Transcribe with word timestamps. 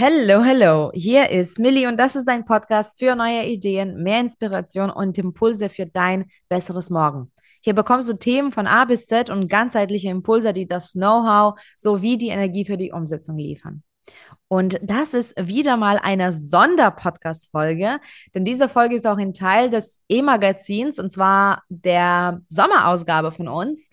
Hello, 0.00 0.44
hello. 0.44 0.92
Hier 0.94 1.28
ist 1.28 1.58
Millie 1.58 1.88
und 1.88 1.96
das 1.96 2.14
ist 2.14 2.26
dein 2.26 2.44
Podcast 2.44 3.00
für 3.00 3.16
neue 3.16 3.46
Ideen, 3.46 4.00
mehr 4.00 4.20
Inspiration 4.20 4.90
und 4.90 5.18
Impulse 5.18 5.70
für 5.70 5.86
dein 5.86 6.30
besseres 6.48 6.88
Morgen. 6.88 7.32
Hier 7.62 7.74
bekommst 7.74 8.08
du 8.08 8.12
Themen 8.12 8.52
von 8.52 8.68
A 8.68 8.84
bis 8.84 9.06
Z 9.06 9.28
und 9.28 9.48
ganzheitliche 9.48 10.08
Impulse, 10.08 10.52
die 10.52 10.68
das 10.68 10.92
Know-how 10.92 11.58
sowie 11.76 12.16
die 12.16 12.28
Energie 12.28 12.64
für 12.64 12.76
die 12.76 12.92
Umsetzung 12.92 13.38
liefern. 13.38 13.82
Und 14.46 14.78
das 14.84 15.14
ist 15.14 15.34
wieder 15.36 15.76
mal 15.76 15.98
eine 16.00 16.32
Sonderpodcast-Folge, 16.32 17.98
denn 18.36 18.44
diese 18.44 18.68
Folge 18.68 18.94
ist 18.94 19.06
auch 19.06 19.18
ein 19.18 19.34
Teil 19.34 19.68
des 19.68 20.00
E-Magazins 20.08 21.00
und 21.00 21.12
zwar 21.12 21.64
der 21.70 22.40
Sommerausgabe 22.46 23.32
von 23.32 23.48
uns. 23.48 23.90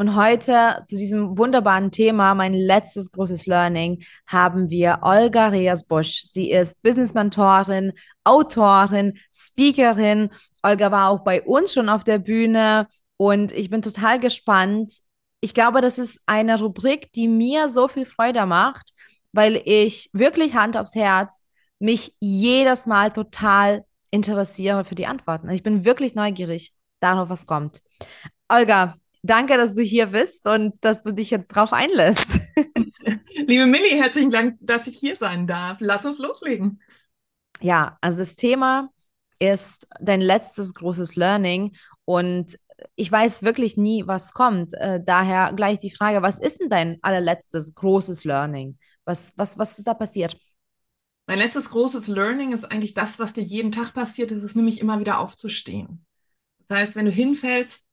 Und 0.00 0.16
heute 0.16 0.82
zu 0.86 0.96
diesem 0.96 1.36
wunderbaren 1.36 1.90
Thema, 1.90 2.34
mein 2.34 2.54
letztes 2.54 3.12
großes 3.12 3.44
Learning, 3.44 4.02
haben 4.26 4.70
wir 4.70 5.00
Olga 5.02 5.48
Reas-Busch. 5.48 6.22
Sie 6.22 6.50
ist 6.50 6.80
Business-Mentorin, 6.80 7.92
Autorin, 8.24 9.18
Speakerin. 9.30 10.30
Olga 10.62 10.90
war 10.90 11.10
auch 11.10 11.18
bei 11.18 11.42
uns 11.42 11.74
schon 11.74 11.90
auf 11.90 12.02
der 12.02 12.18
Bühne 12.18 12.88
und 13.18 13.52
ich 13.52 13.68
bin 13.68 13.82
total 13.82 14.18
gespannt. 14.18 15.00
Ich 15.42 15.52
glaube, 15.52 15.82
das 15.82 15.98
ist 15.98 16.22
eine 16.24 16.58
Rubrik, 16.58 17.12
die 17.12 17.28
mir 17.28 17.68
so 17.68 17.86
viel 17.86 18.06
Freude 18.06 18.46
macht, 18.46 18.94
weil 19.32 19.60
ich 19.66 20.08
wirklich 20.14 20.54
Hand 20.54 20.78
aufs 20.78 20.94
Herz 20.94 21.44
mich 21.78 22.16
jedes 22.20 22.86
Mal 22.86 23.10
total 23.10 23.84
interessiere 24.10 24.86
für 24.86 24.94
die 24.94 25.06
Antworten. 25.06 25.50
Ich 25.50 25.62
bin 25.62 25.84
wirklich 25.84 26.14
neugierig 26.14 26.72
darauf, 27.00 27.28
was 27.28 27.46
kommt. 27.46 27.82
Olga, 28.48 28.96
Danke, 29.22 29.56
dass 29.56 29.74
du 29.74 29.82
hier 29.82 30.06
bist 30.06 30.46
und 30.46 30.74
dass 30.80 31.02
du 31.02 31.12
dich 31.12 31.30
jetzt 31.30 31.48
drauf 31.48 31.72
einlässt. 31.72 32.28
Liebe 33.46 33.66
Millie, 33.66 34.00
herzlichen 34.00 34.30
Dank, 34.30 34.56
dass 34.60 34.86
ich 34.86 34.96
hier 34.96 35.16
sein 35.16 35.46
darf. 35.46 35.78
Lass 35.80 36.04
uns 36.06 36.18
loslegen. 36.18 36.80
Ja, 37.60 37.98
also 38.00 38.18
das 38.18 38.36
Thema 38.36 38.90
ist 39.38 39.86
dein 40.00 40.20
letztes 40.20 40.72
großes 40.74 41.16
Learning 41.16 41.76
und 42.04 42.58
ich 42.96 43.12
weiß 43.12 43.42
wirklich 43.42 43.76
nie, 43.76 44.06
was 44.06 44.32
kommt. 44.32 44.72
Äh, 44.74 45.02
daher 45.04 45.52
gleich 45.52 45.78
die 45.78 45.94
Frage, 45.94 46.22
was 46.22 46.38
ist 46.38 46.60
denn 46.60 46.70
dein 46.70 46.98
allerletztes 47.02 47.74
großes 47.74 48.24
Learning? 48.24 48.78
Was, 49.04 49.34
was, 49.36 49.58
was 49.58 49.78
ist 49.78 49.86
da 49.86 49.94
passiert? 49.94 50.38
Mein 51.26 51.38
letztes 51.38 51.70
großes 51.70 52.08
Learning 52.08 52.52
ist 52.52 52.64
eigentlich 52.64 52.94
das, 52.94 53.18
was 53.18 53.34
dir 53.34 53.44
jeden 53.44 53.70
Tag 53.70 53.92
passiert, 53.92 54.30
ist 54.30 54.42
es 54.42 54.54
nämlich 54.54 54.80
immer 54.80 54.98
wieder 54.98 55.18
aufzustehen. 55.18 56.06
Das 56.66 56.78
heißt, 56.78 56.96
wenn 56.96 57.04
du 57.04 57.10
hinfällst, 57.10 57.86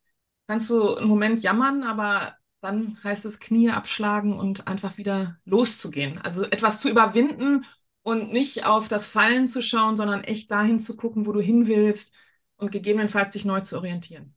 kannst 0.48 0.70
du 0.70 0.96
einen 0.96 1.08
Moment 1.08 1.42
jammern, 1.42 1.84
aber 1.84 2.38
dann 2.62 2.98
heißt 3.04 3.26
es 3.26 3.40
Knie 3.40 3.70
abschlagen 3.70 4.40
und 4.40 4.68
einfach 4.68 4.98
wieder 4.98 5.38
loszugehen. 5.46 6.20
Also 6.20 6.44
etwas 6.44 6.82
zu 6.82 6.90
überwinden 6.90 7.66
und 8.02 8.32
nicht 8.32 8.66
auf 8.66 8.88
das 8.88 9.06
Fallen 9.08 9.48
zu 9.48 9.62
schauen, 9.62 9.98
sondern 9.98 10.24
echt 10.24 10.50
dahin 10.50 10.80
zu 10.80 10.96
gucken, 10.96 11.26
wo 11.26 11.34
du 11.34 11.42
hin 11.42 11.68
willst 11.68 12.14
und 12.56 12.72
gegebenenfalls 12.72 13.34
sich 13.34 13.46
neu 13.46 13.62
zu 13.62 13.78
orientieren. 13.78 14.34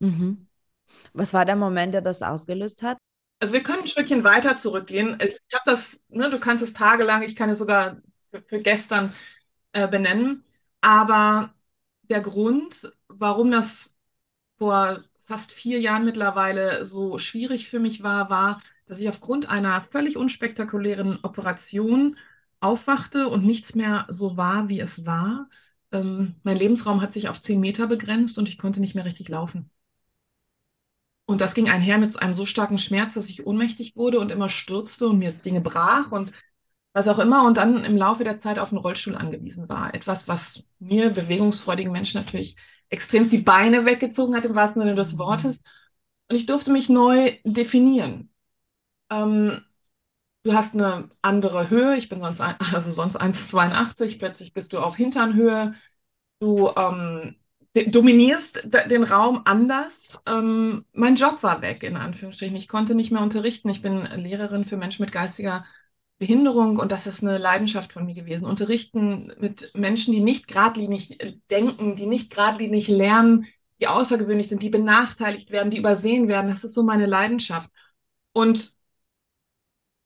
Mhm. 0.00 0.48
Was 1.14 1.32
war 1.32 1.44
der 1.44 1.56
Moment, 1.56 1.94
der 1.94 2.02
das 2.02 2.22
ausgelöst 2.22 2.82
hat? 2.82 2.98
Also 3.40 3.54
wir 3.54 3.62
können 3.62 3.80
ein 3.80 3.86
Stückchen 3.88 4.24
weiter 4.24 4.58
zurückgehen. 4.58 5.18
Ich 5.20 5.54
habe 5.54 5.64
das, 5.64 6.00
ne, 6.08 6.30
du 6.30 6.38
kannst 6.38 6.62
es 6.62 6.72
tagelang, 6.72 7.22
ich 7.22 7.34
kann 7.34 7.50
es 7.50 7.58
sogar 7.58 8.00
für, 8.30 8.42
für 8.42 8.60
gestern 8.60 9.14
äh, 9.72 9.88
benennen. 9.88 10.44
Aber 10.80 11.54
der 12.02 12.20
Grund, 12.20 12.92
warum 13.08 13.50
das 13.50 13.96
vor 14.58 15.02
fast 15.22 15.52
vier 15.52 15.80
Jahren 15.80 16.04
mittlerweile 16.04 16.84
so 16.84 17.18
schwierig 17.18 17.68
für 17.68 17.78
mich 17.80 18.02
war, 18.02 18.28
war, 18.30 18.62
dass 18.86 18.98
ich 18.98 19.08
aufgrund 19.08 19.48
einer 19.48 19.82
völlig 19.84 20.16
unspektakulären 20.16 21.20
Operation 21.22 22.18
aufwachte 22.60 23.28
und 23.28 23.44
nichts 23.44 23.74
mehr 23.74 24.06
so 24.08 24.36
war, 24.36 24.68
wie 24.68 24.80
es 24.80 25.06
war. 25.06 25.48
Ähm, 25.92 26.36
mein 26.42 26.56
Lebensraum 26.56 27.00
hat 27.00 27.12
sich 27.12 27.28
auf 27.28 27.40
zehn 27.40 27.60
Meter 27.60 27.86
begrenzt 27.86 28.38
und 28.38 28.48
ich 28.48 28.58
konnte 28.58 28.80
nicht 28.80 28.94
mehr 28.94 29.04
richtig 29.04 29.28
laufen. 29.28 29.70
Und 31.24 31.40
das 31.40 31.54
ging 31.54 31.70
einher 31.70 31.98
mit 31.98 32.20
einem 32.20 32.34
so 32.34 32.46
starken 32.46 32.78
Schmerz, 32.78 33.14
dass 33.14 33.30
ich 33.30 33.46
ohnmächtig 33.46 33.96
wurde 33.96 34.18
und 34.20 34.30
immer 34.30 34.48
stürzte 34.48 35.08
und 35.08 35.18
mir 35.18 35.32
Dinge 35.32 35.60
brach 35.60 36.10
und 36.12 36.32
was 36.92 37.08
auch 37.08 37.18
immer 37.18 37.46
und 37.46 37.56
dann 37.56 37.84
im 37.84 37.96
Laufe 37.96 38.24
der 38.24 38.38
Zeit 38.38 38.58
auf 38.58 38.70
einen 38.70 38.78
Rollstuhl 38.80 39.16
angewiesen 39.16 39.68
war. 39.68 39.94
Etwas, 39.94 40.28
was 40.28 40.64
mir 40.78 41.10
bewegungsfreudigen 41.10 41.92
Menschen 41.92 42.20
natürlich 42.20 42.56
extremst 42.92 43.32
die 43.32 43.38
Beine 43.38 43.86
weggezogen 43.86 44.36
hat, 44.36 44.44
im 44.44 44.54
wahrsten 44.54 44.82
Sinne 44.82 44.94
des 44.94 45.18
Wortes. 45.18 45.64
Und 46.28 46.36
ich 46.36 46.46
durfte 46.46 46.70
mich 46.70 46.88
neu 46.88 47.32
definieren. 47.44 48.30
Ähm, 49.10 49.62
du 50.44 50.52
hast 50.54 50.74
eine 50.74 51.10
andere 51.22 51.70
Höhe. 51.70 51.96
Ich 51.96 52.08
bin 52.08 52.20
sonst, 52.20 52.40
ein, 52.40 52.54
also 52.72 52.92
sonst 52.92 53.20
1,82. 53.20 54.18
Plötzlich 54.18 54.52
bist 54.52 54.72
du 54.72 54.78
auf 54.78 54.96
Hinternhöhe. 54.96 55.74
Du 56.38 56.70
ähm, 56.76 57.36
dominierst 57.74 58.62
den 58.64 59.04
Raum 59.04 59.42
anders. 59.46 60.20
Ähm, 60.26 60.84
mein 60.92 61.16
Job 61.16 61.42
war 61.42 61.62
weg, 61.62 61.82
in 61.82 61.96
Anführungsstrichen. 61.96 62.56
Ich 62.56 62.68
konnte 62.68 62.94
nicht 62.94 63.10
mehr 63.10 63.22
unterrichten. 63.22 63.70
Ich 63.70 63.82
bin 63.82 64.04
Lehrerin 64.16 64.66
für 64.66 64.76
Menschen 64.76 65.02
mit 65.02 65.12
geistiger 65.12 65.64
Behinderung 66.22 66.78
und 66.78 66.92
das 66.92 67.08
ist 67.08 67.24
eine 67.24 67.36
Leidenschaft 67.36 67.92
von 67.92 68.06
mir 68.06 68.14
gewesen. 68.14 68.44
Unterrichten 68.44 69.32
mit 69.40 69.72
Menschen, 69.74 70.14
die 70.14 70.20
nicht 70.20 70.46
geradlinig 70.46 71.18
denken, 71.50 71.96
die 71.96 72.06
nicht 72.06 72.30
geradlinig 72.30 72.86
lernen, 72.86 73.46
die 73.80 73.88
außergewöhnlich 73.88 74.48
sind, 74.48 74.62
die 74.62 74.70
benachteiligt 74.70 75.50
werden, 75.50 75.72
die 75.72 75.78
übersehen 75.78 76.28
werden. 76.28 76.52
Das 76.52 76.62
ist 76.62 76.74
so 76.74 76.84
meine 76.84 77.06
Leidenschaft. 77.06 77.72
Und 78.32 78.72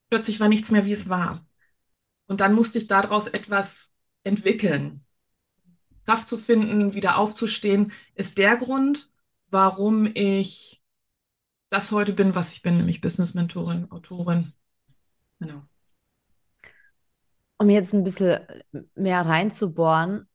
plötzlich 0.09 0.41
war 0.41 0.49
nichts 0.49 0.71
mehr, 0.71 0.87
wie 0.87 0.93
es 0.94 1.10
war. 1.10 1.47
Und 2.28 2.41
dann 2.41 2.54
musste 2.54 2.78
ich 2.78 2.87
daraus 2.87 3.27
etwas 3.28 3.93
entwickeln. 4.25 5.04
Kraft 6.06 6.31
zu 6.31 6.38
finden, 6.38 6.94
wieder 6.94 7.19
aufzustehen, 7.19 7.93
ist 8.15 8.38
der 8.38 8.56
Grund, 8.56 9.12
warum 9.50 10.06
ich 10.15 10.83
das 11.69 11.93
heute 11.93 12.15
bin, 12.15 12.34
was 12.34 12.53
ich 12.53 12.62
bin, 12.62 12.78
nämlich 12.78 13.03
Business 13.03 13.34
Mentorin, 13.34 13.91
Autorin. 13.91 14.54
Genau 15.41 15.62
um 17.59 17.71
jetzt 17.71 17.94
ein 17.94 18.05
bisschen 18.05 18.41
mehr 18.94 19.22
reinzubohren, 19.22 20.28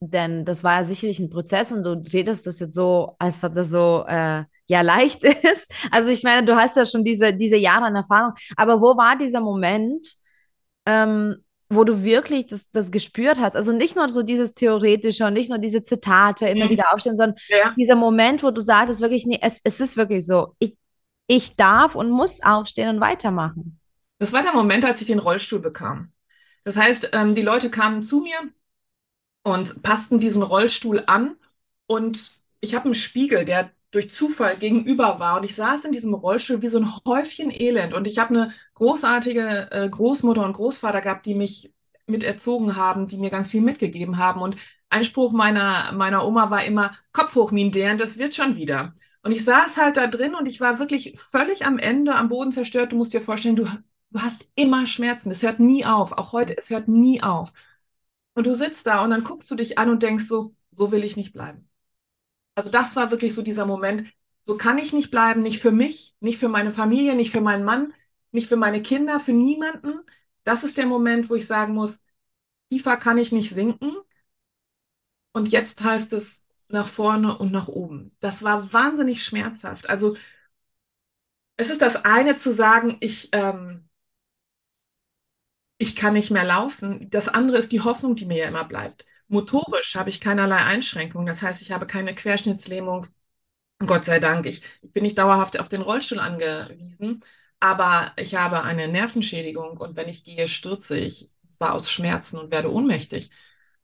denn 0.00 0.44
das 0.44 0.64
war 0.64 0.80
ja 0.80 0.84
sicherlich 0.84 1.18
ein 1.18 1.30
Prozess 1.30 1.72
und 1.72 1.84
du 1.84 2.02
redest 2.12 2.46
das 2.46 2.58
jetzt 2.58 2.74
so, 2.74 3.16
als 3.18 3.44
ob 3.44 3.54
das 3.54 3.68
so 3.68 4.04
äh, 4.08 4.44
ja 4.66 4.80
leicht 4.80 5.22
ist. 5.44 5.70
Also 5.90 6.08
ich 6.08 6.22
meine, 6.22 6.46
du 6.46 6.56
hast 6.56 6.76
ja 6.76 6.86
schon 6.86 7.04
diese, 7.04 7.34
diese 7.34 7.56
Jahre 7.56 7.84
an 7.86 7.96
Erfahrung, 7.96 8.32
aber 8.56 8.80
wo 8.80 8.96
war 8.96 9.16
dieser 9.16 9.40
Moment, 9.40 10.14
ähm, 10.86 11.36
wo 11.68 11.84
du 11.84 12.02
wirklich 12.02 12.46
das, 12.46 12.68
das 12.72 12.90
gespürt 12.90 13.38
hast? 13.38 13.56
Also 13.56 13.72
nicht 13.72 13.94
nur 13.94 14.08
so 14.08 14.22
dieses 14.22 14.54
Theoretische 14.54 15.26
und 15.26 15.34
nicht 15.34 15.50
nur 15.50 15.58
diese 15.58 15.82
Zitate 15.82 16.48
immer 16.48 16.64
mhm. 16.64 16.70
wieder 16.70 16.92
aufstehen, 16.92 17.14
sondern 17.14 17.36
ja. 17.48 17.74
dieser 17.78 17.94
Moment, 17.94 18.42
wo 18.42 18.50
du 18.50 18.60
sagst, 18.60 19.00
wirklich, 19.00 19.26
nee, 19.26 19.38
es, 19.40 19.60
es 19.62 19.80
ist 19.80 19.96
wirklich 19.96 20.26
so, 20.26 20.54
ich, 20.58 20.76
ich 21.26 21.56
darf 21.56 21.94
und 21.94 22.10
muss 22.10 22.42
aufstehen 22.42 22.88
und 22.88 23.00
weitermachen. 23.00 23.78
Das 24.18 24.32
war 24.32 24.42
der 24.42 24.52
Moment, 24.52 24.84
als 24.84 25.00
ich 25.00 25.06
den 25.06 25.20
Rollstuhl 25.20 25.60
bekam. 25.60 26.12
Das 26.64 26.76
heißt, 26.76 27.10
ähm, 27.12 27.34
die 27.34 27.42
Leute 27.42 27.70
kamen 27.70 28.02
zu 28.02 28.20
mir 28.20 28.38
und 29.42 29.82
passten 29.82 30.20
diesen 30.20 30.42
Rollstuhl 30.42 31.02
an 31.06 31.36
und 31.86 32.40
ich 32.60 32.74
habe 32.74 32.86
einen 32.86 32.94
Spiegel, 32.94 33.44
der 33.44 33.70
durch 33.90 34.10
Zufall 34.10 34.56
gegenüber 34.58 35.18
war 35.18 35.38
und 35.38 35.44
ich 35.44 35.54
saß 35.54 35.84
in 35.84 35.92
diesem 35.92 36.14
Rollstuhl 36.14 36.62
wie 36.62 36.68
so 36.68 36.78
ein 36.78 36.94
Häufchen 37.04 37.50
Elend 37.50 37.94
und 37.94 38.06
ich 38.06 38.18
habe 38.18 38.34
eine 38.34 38.54
großartige 38.74 39.68
äh, 39.72 39.88
Großmutter 39.88 40.44
und 40.44 40.52
Großvater 40.52 41.00
gehabt, 41.00 41.26
die 41.26 41.34
mich 41.34 41.72
miterzogen 42.06 42.76
haben, 42.76 43.08
die 43.08 43.16
mir 43.18 43.30
ganz 43.30 43.48
viel 43.48 43.60
mitgegeben 43.62 44.18
haben 44.18 44.42
und 44.42 44.56
Einspruch 44.90 45.32
meiner, 45.32 45.92
meiner 45.92 46.26
Oma 46.26 46.50
war 46.50 46.64
immer, 46.64 46.94
Kopf 47.12 47.34
hoch, 47.34 47.50
Mindern, 47.52 47.98
das 47.98 48.18
wird 48.18 48.34
schon 48.34 48.56
wieder. 48.56 48.94
Und 49.22 49.32
ich 49.32 49.44
saß 49.44 49.76
halt 49.76 49.96
da 49.96 50.06
drin 50.06 50.34
und 50.34 50.46
ich 50.46 50.60
war 50.60 50.78
wirklich 50.78 51.14
völlig 51.18 51.66
am 51.66 51.78
Ende, 51.78 52.14
am 52.16 52.28
Boden 52.28 52.52
zerstört. 52.52 52.92
Du 52.92 52.96
musst 52.96 53.12
dir 53.12 53.20
vorstellen, 53.20 53.56
du 53.56 53.68
Du 54.10 54.20
hast 54.20 54.44
immer 54.56 54.86
Schmerzen. 54.86 55.30
Es 55.30 55.42
hört 55.42 55.60
nie 55.60 55.84
auf. 55.84 56.12
Auch 56.12 56.32
heute, 56.32 56.56
es 56.56 56.70
hört 56.70 56.88
nie 56.88 57.22
auf. 57.22 57.52
Und 58.34 58.46
du 58.46 58.54
sitzt 58.54 58.86
da 58.86 59.04
und 59.04 59.10
dann 59.10 59.24
guckst 59.24 59.50
du 59.50 59.54
dich 59.54 59.78
an 59.78 59.90
und 59.90 60.02
denkst 60.02 60.24
so, 60.26 60.54
so 60.72 60.92
will 60.92 61.04
ich 61.04 61.16
nicht 61.16 61.32
bleiben. 61.32 61.68
Also 62.56 62.70
das 62.70 62.96
war 62.96 63.10
wirklich 63.10 63.34
so 63.34 63.42
dieser 63.42 63.66
Moment, 63.66 64.12
so 64.44 64.56
kann 64.56 64.78
ich 64.78 64.92
nicht 64.92 65.10
bleiben, 65.10 65.42
nicht 65.42 65.60
für 65.60 65.72
mich, 65.72 66.16
nicht 66.20 66.38
für 66.38 66.48
meine 66.48 66.72
Familie, 66.72 67.14
nicht 67.16 67.32
für 67.32 67.40
meinen 67.40 67.64
Mann, 67.64 67.94
nicht 68.32 68.48
für 68.48 68.56
meine 68.56 68.82
Kinder, 68.82 69.20
für 69.20 69.32
niemanden. 69.32 70.00
Das 70.44 70.64
ist 70.64 70.78
der 70.78 70.86
Moment, 70.86 71.30
wo 71.30 71.34
ich 71.36 71.46
sagen 71.46 71.74
muss, 71.74 72.02
tiefer 72.70 72.96
kann 72.96 73.18
ich 73.18 73.32
nicht 73.32 73.50
sinken. 73.50 73.96
Und 75.32 75.48
jetzt 75.48 75.82
heißt 75.82 76.12
es 76.12 76.44
nach 76.68 76.86
vorne 76.86 77.36
und 77.38 77.52
nach 77.52 77.68
oben. 77.68 78.16
Das 78.20 78.42
war 78.42 78.72
wahnsinnig 78.72 79.24
schmerzhaft. 79.24 79.88
Also 79.88 80.16
es 81.56 81.70
ist 81.70 81.82
das 81.82 82.04
eine 82.04 82.36
zu 82.36 82.52
sagen, 82.52 82.96
ich 83.00 83.28
ähm, 83.32 83.88
ich 85.80 85.96
kann 85.96 86.14
nicht 86.14 86.30
mehr 86.32 86.44
laufen. 86.44 87.10
Das 87.10 87.28
andere 87.28 87.58
ist 87.58 87.72
die 87.72 87.82
Hoffnung, 87.82 88.16
die 88.16 88.26
mir 88.26 88.38
ja 88.38 88.48
immer 88.48 88.66
bleibt. 88.66 89.06
Motorisch 89.28 89.96
habe 89.96 90.10
ich 90.10 90.20
keinerlei 90.20 90.58
Einschränkungen. 90.58 91.26
Das 91.28 91.42
heißt, 91.42 91.62
ich 91.62 91.72
habe 91.72 91.86
keine 91.88 92.14
Querschnittslähmung. 92.14 93.08
Gott 93.86 94.04
sei 94.06 94.20
Dank. 94.20 94.46
Ich, 94.46 94.62
ich 94.82 94.92
bin 94.92 95.04
nicht 95.04 95.18
dauerhaft 95.18 95.60
auf 95.60 95.68
den 95.68 95.82
Rollstuhl 95.82 96.20
angewiesen, 96.20 97.24
aber 97.60 98.12
ich 98.16 98.34
habe 98.36 98.62
eine 98.62 98.88
Nervenschädigung 98.88 99.78
und 99.78 99.96
wenn 99.96 100.08
ich 100.08 100.24
gehe, 100.24 100.48
stürze 100.48 100.98
ich. 100.98 101.30
zwar 101.50 101.74
aus 101.74 101.90
Schmerzen 101.90 102.38
und 102.38 102.50
werde 102.52 102.72
ohnmächtig. 102.72 103.30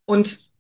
Und 0.07 0.51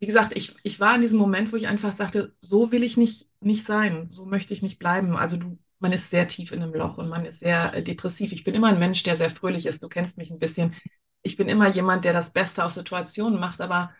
wie 0.00 0.06
gesagt, 0.06 0.36
ich, 0.36 0.54
ich 0.62 0.80
war 0.80 0.94
in 0.94 1.02
diesem 1.02 1.18
Moment, 1.18 1.52
wo 1.52 1.56
ich 1.56 1.68
einfach 1.68 1.92
sagte, 1.92 2.34
so 2.40 2.72
will 2.72 2.84
ich 2.84 2.96
nicht, 2.96 3.28
nicht 3.40 3.64
sein, 3.66 4.08
so 4.10 4.26
möchte 4.26 4.54
ich 4.54 4.62
nicht 4.62 4.78
bleiben. 4.78 5.16
Also 5.16 5.36
du, 5.38 5.58
man 5.80 5.92
ist 5.92 6.10
sehr 6.10 6.28
tief 6.28 6.52
in 6.52 6.62
einem 6.62 6.74
Loch 6.74 6.98
und 6.98 7.08
man 7.08 7.24
ist 7.24 7.40
sehr 7.40 7.74
äh, 7.74 7.82
depressiv. 7.82 8.32
Ich 8.32 8.44
bin 8.44 8.54
immer 8.54 8.68
ein 8.68 8.78
Mensch, 8.78 9.02
der 9.02 9.16
sehr 9.16 9.30
fröhlich 9.30 9.66
ist. 9.66 9.82
Du 9.82 9.88
kennst 9.88 10.18
mich 10.18 10.30
ein 10.30 10.38
bisschen. 10.38 10.74
Ich 11.22 11.36
bin 11.36 11.48
immer 11.48 11.68
jemand, 11.68 12.04
der 12.04 12.12
das 12.12 12.32
Beste 12.32 12.64
aus 12.64 12.74
Situationen 12.74 13.40
macht, 13.40 13.60
aber 13.60 13.92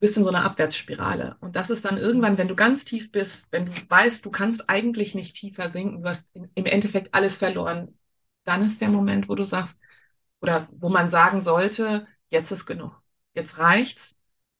bist 0.00 0.16
in 0.16 0.24
so 0.24 0.30
einer 0.30 0.44
Abwärtsspirale. 0.44 1.36
Und 1.40 1.54
das 1.54 1.70
ist 1.70 1.84
dann 1.84 1.96
irgendwann, 1.96 2.36
wenn 2.36 2.48
du 2.48 2.56
ganz 2.56 2.84
tief 2.84 3.12
bist, 3.12 3.46
wenn 3.52 3.66
du 3.66 3.72
weißt, 3.88 4.24
du 4.24 4.30
kannst 4.30 4.68
eigentlich 4.68 5.14
nicht 5.14 5.36
tiefer 5.36 5.70
sinken, 5.70 6.02
du 6.02 6.08
hast 6.08 6.28
im 6.34 6.66
Endeffekt 6.66 7.14
alles 7.14 7.36
verloren, 7.36 7.96
dann 8.44 8.66
ist 8.66 8.80
der 8.80 8.88
Moment, 8.88 9.28
wo 9.28 9.36
du 9.36 9.44
sagst, 9.44 9.78
oder 10.40 10.68
wo 10.72 10.88
man 10.88 11.08
sagen 11.08 11.40
sollte, 11.40 12.08
jetzt 12.30 12.50
ist 12.50 12.66
genug. 12.66 13.00
Jetzt 13.34 13.58
reicht's. 13.58 14.16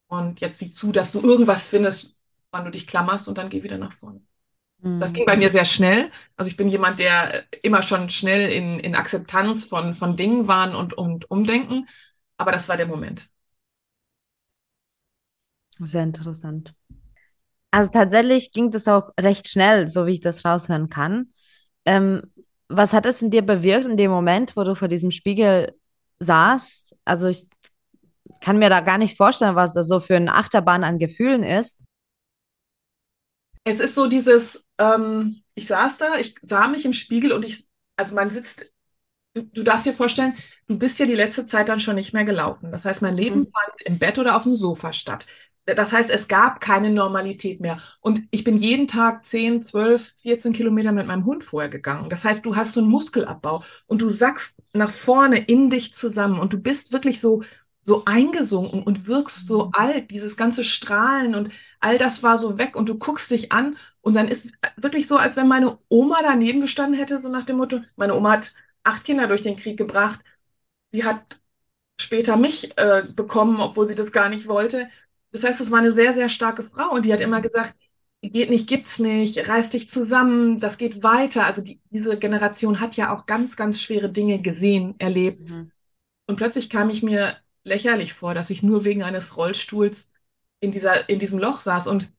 Und 0.07 0.39
jetzt 0.41 0.59
sieh 0.59 0.71
zu, 0.71 0.91
dass 0.93 1.11
du 1.11 1.21
irgendwas 1.21 1.67
findest, 1.67 2.19
wann 2.51 2.65
du 2.65 2.71
dich 2.71 2.87
klammerst 2.87 3.27
und 3.27 3.37
dann 3.37 3.49
geh 3.49 3.63
wieder 3.63 3.77
nach 3.77 3.93
vorne. 3.97 4.21
Mhm. 4.83 4.99
Das 4.99 5.13
ging 5.13 5.25
bei 5.25 5.37
mir 5.37 5.49
sehr 5.49 5.65
schnell. 5.65 6.11
Also 6.35 6.51
ich 6.51 6.57
bin 6.57 6.67
jemand, 6.67 6.99
der 6.99 7.43
immer 7.63 7.81
schon 7.81 8.09
schnell 8.09 8.51
in, 8.51 8.79
in 8.79 8.95
Akzeptanz 8.95 9.65
von, 9.65 9.93
von 9.93 10.17
Dingen 10.17 10.47
waren 10.47 10.75
und, 10.75 10.93
und 10.93 11.31
Umdenken. 11.31 11.87
Aber 12.37 12.51
das 12.51 12.67
war 12.67 12.77
der 12.77 12.87
Moment. 12.87 13.29
Sehr 15.79 16.03
interessant. 16.03 16.75
Also 17.71 17.89
tatsächlich 17.91 18.51
ging 18.51 18.69
das 18.69 18.87
auch 18.87 19.09
recht 19.19 19.47
schnell, 19.47 19.87
so 19.87 20.05
wie 20.05 20.13
ich 20.13 20.21
das 20.21 20.45
raushören 20.45 20.89
kann. 20.89 21.33
Ähm, 21.85 22.21
was 22.67 22.93
hat 22.93 23.05
es 23.05 23.21
in 23.21 23.31
dir 23.31 23.41
bewirkt 23.41 23.85
in 23.85 23.97
dem 23.97 24.11
Moment, 24.11 24.55
wo 24.55 24.63
du 24.63 24.75
vor 24.75 24.87
diesem 24.87 25.11
Spiegel 25.11 25.73
saßt? 26.19 26.95
Also 27.05 27.27
ich 27.27 27.47
kann 28.41 28.59
mir 28.59 28.69
da 28.69 28.81
gar 28.81 28.97
nicht 28.97 29.17
vorstellen, 29.17 29.55
was 29.55 29.73
das 29.73 29.87
so 29.87 29.99
für 29.99 30.15
eine 30.15 30.35
Achterbahn 30.35 30.83
an 30.83 30.99
Gefühlen 30.99 31.43
ist. 31.43 31.83
Es 33.63 33.79
ist 33.79 33.95
so 33.95 34.07
dieses, 34.07 34.62
ähm, 34.77 35.43
ich 35.55 35.67
saß 35.67 35.97
da, 35.97 36.17
ich 36.17 36.35
sah 36.41 36.67
mich 36.67 36.85
im 36.85 36.93
Spiegel 36.93 37.31
und 37.31 37.45
ich, 37.45 37.65
also 37.95 38.15
man 38.15 38.31
sitzt, 38.31 38.71
du, 39.33 39.43
du 39.43 39.63
darfst 39.63 39.85
dir 39.85 39.93
vorstellen, 39.93 40.33
du 40.67 40.77
bist 40.77 40.99
ja 40.99 41.05
die 41.05 41.13
letzte 41.15 41.45
Zeit 41.45 41.69
dann 41.69 41.79
schon 41.79 41.95
nicht 41.95 42.13
mehr 42.13 42.25
gelaufen. 42.25 42.71
Das 42.71 42.85
heißt, 42.85 43.01
mein 43.01 43.17
Leben 43.17 43.41
mhm. 43.41 43.51
fand 43.51 43.81
im 43.85 43.99
Bett 43.99 44.17
oder 44.17 44.35
auf 44.35 44.43
dem 44.43 44.55
Sofa 44.55 44.93
statt. 44.93 45.27
Das 45.65 45.93
heißt, 45.93 46.09
es 46.11 46.27
gab 46.27 46.59
keine 46.59 46.89
Normalität 46.89 47.61
mehr. 47.61 47.79
Und 48.01 48.23
ich 48.31 48.43
bin 48.43 48.57
jeden 48.57 48.87
Tag 48.87 49.25
10, 49.25 49.63
12, 49.63 50.13
14 50.21 50.51
Kilometer 50.51 50.91
mit 50.91 51.07
meinem 51.07 51.25
Hund 51.25 51.43
vorher 51.43 51.69
gegangen. 51.69 52.09
Das 52.09 52.25
heißt, 52.25 52.45
du 52.45 52.55
hast 52.55 52.73
so 52.73 52.81
einen 52.81 52.89
Muskelabbau 52.89 53.63
und 53.87 54.01
du 54.01 54.09
sackst 54.09 54.61
nach 54.73 54.89
vorne 54.89 55.39
in 55.39 55.69
dich 55.69 55.93
zusammen 55.93 56.39
und 56.39 56.51
du 56.51 56.57
bist 56.57 56.91
wirklich 56.91 57.21
so, 57.21 57.43
so 57.81 58.03
eingesunken 58.05 58.83
und 58.83 59.07
wirkst 59.07 59.47
so 59.47 59.67
mhm. 59.67 59.71
alt. 59.73 60.11
Dieses 60.11 60.35
ganze 60.35 60.65
Strahlen 60.65 61.33
und 61.33 61.49
all 61.83 61.97
das 61.97 62.23
war 62.23 62.37
so 62.37 62.57
weg 62.57 62.75
und 62.75 62.87
du 62.87 62.97
guckst 62.97 63.29
dich 63.29 63.51
an 63.51 63.77
und 64.01 64.13
dann 64.15 64.27
ist 64.29 64.51
wirklich 64.77 65.07
so, 65.07 65.17
als 65.17 65.35
wenn 65.35 65.47
meine 65.47 65.77
Oma 65.89 66.19
daneben 66.23 66.61
gestanden 66.61 66.97
hätte, 66.97 67.19
so 67.19 67.29
nach 67.29 67.43
dem 67.43 67.57
Motto, 67.57 67.81
meine 67.95 68.15
Oma 68.15 68.31
hat 68.31 68.53
acht 68.83 69.03
Kinder 69.03 69.27
durch 69.27 69.41
den 69.41 69.57
Krieg 69.57 69.77
gebracht. 69.77 70.21
Sie 70.91 71.03
hat 71.03 71.41
später 71.99 72.37
mich 72.37 72.77
äh, 72.77 73.03
bekommen, 73.03 73.59
obwohl 73.59 73.87
sie 73.87 73.95
das 73.95 74.11
gar 74.11 74.29
nicht 74.29 74.47
wollte. 74.47 74.89
Das 75.31 75.43
heißt, 75.43 75.59
es 75.61 75.71
war 75.71 75.79
eine 75.79 75.91
sehr, 75.91 76.13
sehr 76.13 76.29
starke 76.29 76.63
Frau 76.63 76.91
und 76.91 77.05
die 77.05 77.13
hat 77.13 77.21
immer 77.21 77.41
gesagt, 77.41 77.75
geht 78.21 78.49
nicht, 78.49 78.67
gibt's 78.67 78.99
nicht, 78.99 79.49
reiß 79.49 79.71
dich 79.71 79.89
zusammen, 79.89 80.59
das 80.59 80.77
geht 80.77 81.03
weiter. 81.03 81.45
Also 81.45 81.61
die, 81.61 81.81
diese 81.89 82.17
Generation 82.17 82.79
hat 82.79 82.95
ja 82.95 83.13
auch 83.13 83.25
ganz, 83.25 83.57
ganz 83.57 83.81
schwere 83.81 84.09
Dinge 84.09 84.41
gesehen, 84.41 84.95
erlebt. 84.99 85.41
Mhm. 85.41 85.71
Und 86.27 86.37
plötzlich 86.37 86.69
kam 86.69 86.89
ich 86.89 87.03
mir 87.03 87.35
lächerlich 87.65 88.13
vor, 88.13 88.33
dass 88.33 88.49
ich 88.49 88.63
nur 88.63 88.85
wegen 88.85 89.03
eines 89.03 89.35
Rollstuhls 89.35 90.09
in 90.63 90.71
dieser, 90.71 91.09
in 91.09 91.19
diesem 91.19 91.39
Loch 91.39 91.61
saß 91.61 91.87
und 91.87 92.11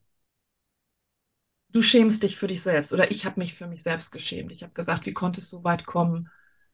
du 1.72 1.82
schämst 1.82 2.22
dich 2.22 2.36
für 2.36 2.46
dich 2.46 2.62
selbst. 2.62 2.92
Oder 2.92 3.10
ich 3.10 3.24
habe 3.26 3.40
mich 3.40 3.54
für 3.54 3.66
mich 3.66 3.82
selbst 3.82 4.10
geschämt. 4.12 4.52
Ich 4.52 4.62
habe 4.62 4.72
gesagt, 4.72 5.06
wie 5.06 5.12
konnte 5.12 5.40
es 5.40 5.50
so 5.50 5.64
weit 5.64 5.86
kommen? 5.86 6.28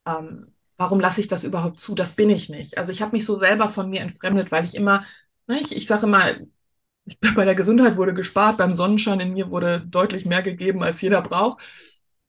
Ähm, 0.07 0.55
warum 0.77 1.01
lasse 1.01 1.21
ich 1.21 1.29
das 1.29 1.45
überhaupt 1.45 1.81
zu? 1.81 1.95
Das 1.95 2.13
bin 2.13 2.31
ich 2.31 2.49
nicht. 2.49 2.79
Also 2.79 2.93
ich 2.93 3.03
habe 3.03 3.13
mich 3.13 3.25
so 3.27 3.39
selber 3.39 3.69
von 3.69 3.89
mir 3.91 4.01
entfremdet, 4.01 4.51
weil 4.53 4.65
ich 4.65 4.75
immer 4.75 5.05
Ne, 5.47 5.59
ich, 5.61 5.75
ich 5.75 5.87
sage 5.89 6.07
mal, 6.07 6.47
bei 7.37 7.45
der 7.45 7.55
Gesundheit 7.57 7.97
wurde 7.97 8.15
gespart, 8.15 8.59
beim 8.59 8.75
Sonnenschein 8.75 9.21
in 9.21 9.33
mir 9.35 9.51
wurde 9.51 9.81
deutlich 9.87 10.27
mehr 10.27 10.43
gegeben, 10.43 10.83
als 10.85 11.01
jeder 11.03 11.23
braucht. 11.23 11.63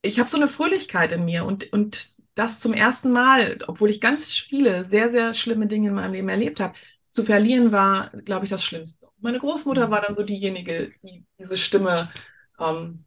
Ich 0.04 0.20
habe 0.20 0.30
so 0.30 0.38
eine 0.38 0.50
Fröhlichkeit 0.50 1.12
in 1.14 1.26
mir 1.26 1.46
und, 1.46 1.72
und 1.74 2.16
das 2.36 2.60
zum 2.62 2.74
ersten 2.74 3.12
Mal, 3.14 3.60
obwohl 3.68 3.92
ich 3.92 4.02
ganz 4.02 4.34
viele 4.34 4.86
sehr, 4.86 5.12
sehr 5.12 5.34
schlimme 5.36 5.68
Dinge 5.68 5.90
in 5.90 5.96
meinem 5.96 6.14
Leben 6.14 6.30
erlebt 6.30 6.60
habe, 6.62 6.76
zu 7.12 7.24
verlieren 7.26 7.72
war, 7.74 8.12
glaube 8.26 8.46
ich, 8.46 8.52
das 8.52 8.64
Schlimmste. 8.66 9.08
Meine 9.22 9.40
Großmutter 9.40 9.90
war 9.92 10.02
dann 10.02 10.16
so 10.16 10.24
diejenige, 10.24 10.92
die 11.04 11.24
diese 11.38 11.58
Stimme, 11.58 12.12
ähm, 12.60 13.06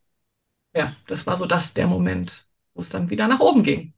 ja, 0.75 0.95
das 1.07 1.27
war 1.27 1.37
so 1.37 1.47
das 1.47 1.75
der 1.75 1.87
Moment, 1.87 2.49
wo 2.75 2.81
es 2.81 2.89
dann 2.89 3.11
wieder 3.11 3.29
nach 3.29 3.41
oben 3.41 3.63
ging. 3.63 3.93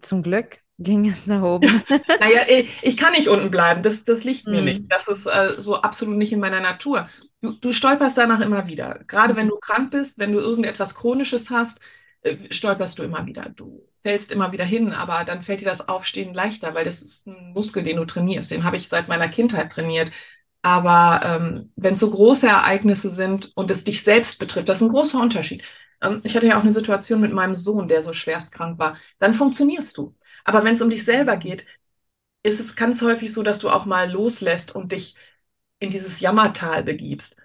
Zum 0.00 0.22
Glück 0.22 0.60
ging 0.78 1.08
es 1.08 1.26
nach 1.26 1.42
oben. 1.54 1.82
naja, 2.20 2.42
ich 2.82 2.96
kann 2.96 3.12
nicht 3.12 3.28
unten 3.28 3.50
bleiben. 3.50 3.82
Das, 3.82 4.04
das 4.04 4.24
liegt 4.24 4.46
mir 4.46 4.60
mm. 4.60 4.64
nicht. 4.64 4.92
Das 4.92 5.08
ist 5.08 5.26
äh, 5.26 5.54
so 5.58 5.80
absolut 5.80 6.16
nicht 6.16 6.32
in 6.32 6.40
meiner 6.40 6.60
Natur. 6.60 7.08
Du, 7.40 7.52
du 7.52 7.72
stolperst 7.72 8.18
danach 8.18 8.40
immer 8.40 8.66
wieder. 8.66 9.02
Gerade 9.06 9.36
wenn 9.36 9.48
du 9.48 9.56
krank 9.56 9.90
bist, 9.90 10.18
wenn 10.18 10.32
du 10.32 10.40
irgendetwas 10.40 10.94
Chronisches 10.94 11.50
hast, 11.50 11.80
äh, 12.22 12.36
stolperst 12.50 12.98
du 12.98 13.02
immer 13.02 13.26
wieder. 13.26 13.50
Du 13.50 13.86
fällst 14.02 14.32
immer 14.32 14.52
wieder 14.52 14.64
hin, 14.64 14.92
aber 14.92 15.24
dann 15.24 15.42
fällt 15.42 15.60
dir 15.60 15.66
das 15.66 15.88
Aufstehen 15.88 16.34
leichter, 16.34 16.74
weil 16.74 16.84
das 16.84 17.02
ist 17.02 17.26
ein 17.26 17.52
Muskel, 17.52 17.82
den 17.82 17.96
du 17.96 18.04
trainierst. 18.04 18.50
Den 18.50 18.64
habe 18.64 18.76
ich 18.76 18.88
seit 18.88 19.08
meiner 19.08 19.28
Kindheit 19.28 19.72
trainiert. 19.72 20.10
Aber 20.64 21.20
ähm, 21.22 21.72
wenn 21.76 21.92
es 21.92 22.00
so 22.00 22.10
große 22.10 22.46
Ereignisse 22.48 23.10
sind 23.10 23.52
und 23.54 23.70
es 23.70 23.84
dich 23.84 24.02
selbst 24.02 24.38
betrifft, 24.38 24.68
das 24.70 24.78
ist 24.78 24.84
ein 24.84 24.88
großer 24.92 25.20
Unterschied. 25.20 25.62
Ähm, 26.00 26.22
ich 26.24 26.34
hatte 26.36 26.46
ja 26.46 26.56
auch 26.58 26.62
eine 26.62 26.72
Situation 26.72 27.20
mit 27.20 27.34
meinem 27.34 27.54
Sohn, 27.54 27.86
der 27.86 28.02
so 28.02 28.14
schwerst 28.14 28.52
krank 28.54 28.78
war. 28.78 28.96
Dann 29.18 29.34
funktionierst 29.34 29.98
du. 29.98 30.16
Aber 30.42 30.64
wenn 30.64 30.74
es 30.74 30.80
um 30.82 30.88
dich 30.88 31.04
selber 31.04 31.36
geht, 31.36 31.66
ist 32.42 32.60
es 32.60 32.76
ganz 32.76 33.02
häufig 33.02 33.32
so, 33.32 33.42
dass 33.42 33.58
du 33.58 33.70
auch 33.70 33.84
mal 33.86 34.10
loslässt 34.10 34.74
und 34.74 34.92
dich 34.92 35.16
in 35.80 35.90
dieses 35.90 36.20
Jammertal 36.20 36.82
begibst. 36.84 37.36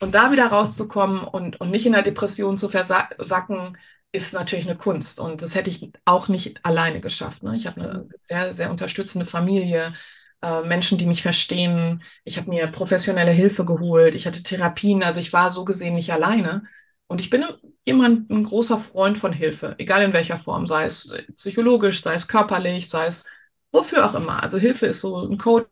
Und 0.00 0.14
da 0.14 0.30
wieder 0.32 0.46
rauszukommen 0.46 1.24
und, 1.24 1.60
und 1.60 1.70
nicht 1.70 1.86
in 1.86 1.92
der 1.92 2.02
Depression 2.02 2.58
zu 2.58 2.68
versacken, 2.68 3.76
ist 4.12 4.34
natürlich 4.34 4.68
eine 4.68 4.78
Kunst. 4.78 5.18
Und 5.20 5.42
das 5.42 5.56
hätte 5.56 5.70
ich 5.70 5.90
auch 6.04 6.28
nicht 6.28 6.64
alleine 6.64 7.00
geschafft. 7.00 7.42
Ne? 7.42 7.56
Ich 7.56 7.66
habe 7.66 7.80
eine 7.82 8.08
sehr, 8.20 8.52
sehr 8.52 8.70
unterstützende 8.70 9.26
Familie, 9.26 9.94
äh, 10.42 10.62
Menschen, 10.62 10.98
die 10.98 11.06
mich 11.06 11.22
verstehen. 11.22 12.02
Ich 12.24 12.38
habe 12.38 12.50
mir 12.50 12.66
professionelle 12.68 13.32
Hilfe 13.32 13.64
geholt. 13.64 14.14
Ich 14.14 14.26
hatte 14.26 14.42
Therapien. 14.42 15.02
Also 15.02 15.20
ich 15.20 15.32
war 15.32 15.50
so 15.50 15.64
gesehen 15.64 15.94
nicht 15.94 16.12
alleine. 16.12 16.64
Und 17.06 17.20
ich 17.20 17.30
bin 17.30 17.44
jemand, 17.86 18.30
ein 18.30 18.44
großer 18.44 18.78
Freund 18.78 19.16
von 19.18 19.32
Hilfe, 19.32 19.74
egal 19.78 20.02
in 20.02 20.12
welcher 20.12 20.38
Form, 20.38 20.66
sei 20.66 20.84
es 20.84 21.10
psychologisch, 21.36 22.02
sei 22.02 22.14
es 22.14 22.28
körperlich, 22.28 22.88
sei 22.90 23.06
es 23.06 23.24
wofür 23.72 24.06
auch 24.06 24.14
immer. 24.14 24.42
Also 24.42 24.58
Hilfe 24.58 24.86
ist 24.86 25.00
so 25.00 25.26
ein 25.26 25.38
Coach, 25.38 25.66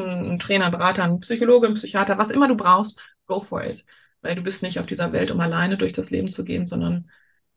ein 0.00 0.38
Trainer, 0.38 0.66
ein 0.66 0.70
Berater, 0.70 1.04
ein 1.04 1.20
Psychologe, 1.20 1.68
ein 1.68 1.74
Psychiater, 1.74 2.18
was 2.18 2.30
immer 2.30 2.46
du 2.48 2.56
brauchst, 2.56 3.00
go 3.26 3.40
for 3.40 3.64
it. 3.64 3.86
Weil 4.20 4.36
du 4.36 4.42
bist 4.42 4.62
nicht 4.62 4.78
auf 4.78 4.86
dieser 4.86 5.12
Welt, 5.12 5.30
um 5.30 5.40
alleine 5.40 5.78
durch 5.78 5.92
das 5.94 6.10
Leben 6.10 6.30
zu 6.30 6.44
gehen, 6.44 6.66
sondern 6.66 7.10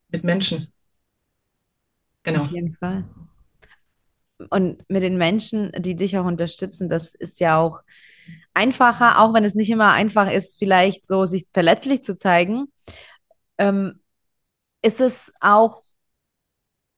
mit 0.08 0.24
Menschen. 0.24 0.72
Genau. 2.22 2.42
Auf 2.44 2.50
jeden 2.50 2.74
Fall. 2.76 3.04
Und 4.50 4.84
mit 4.88 5.02
den 5.02 5.16
Menschen, 5.16 5.72
die 5.78 5.96
dich 5.96 6.18
auch 6.18 6.26
unterstützen, 6.26 6.88
das 6.88 7.14
ist 7.14 7.40
ja 7.40 7.58
auch 7.58 7.80
einfacher, 8.54 9.20
auch 9.20 9.34
wenn 9.34 9.44
es 9.44 9.54
nicht 9.54 9.70
immer 9.70 9.92
einfach 9.92 10.30
ist, 10.30 10.58
vielleicht 10.58 11.06
so 11.06 11.24
sich 11.26 11.46
verletzlich 11.52 12.02
zu 12.02 12.16
zeigen. 12.16 12.66
Ähm, 13.58 14.00
ist 14.82 15.00
es 15.00 15.32
auch 15.40 15.82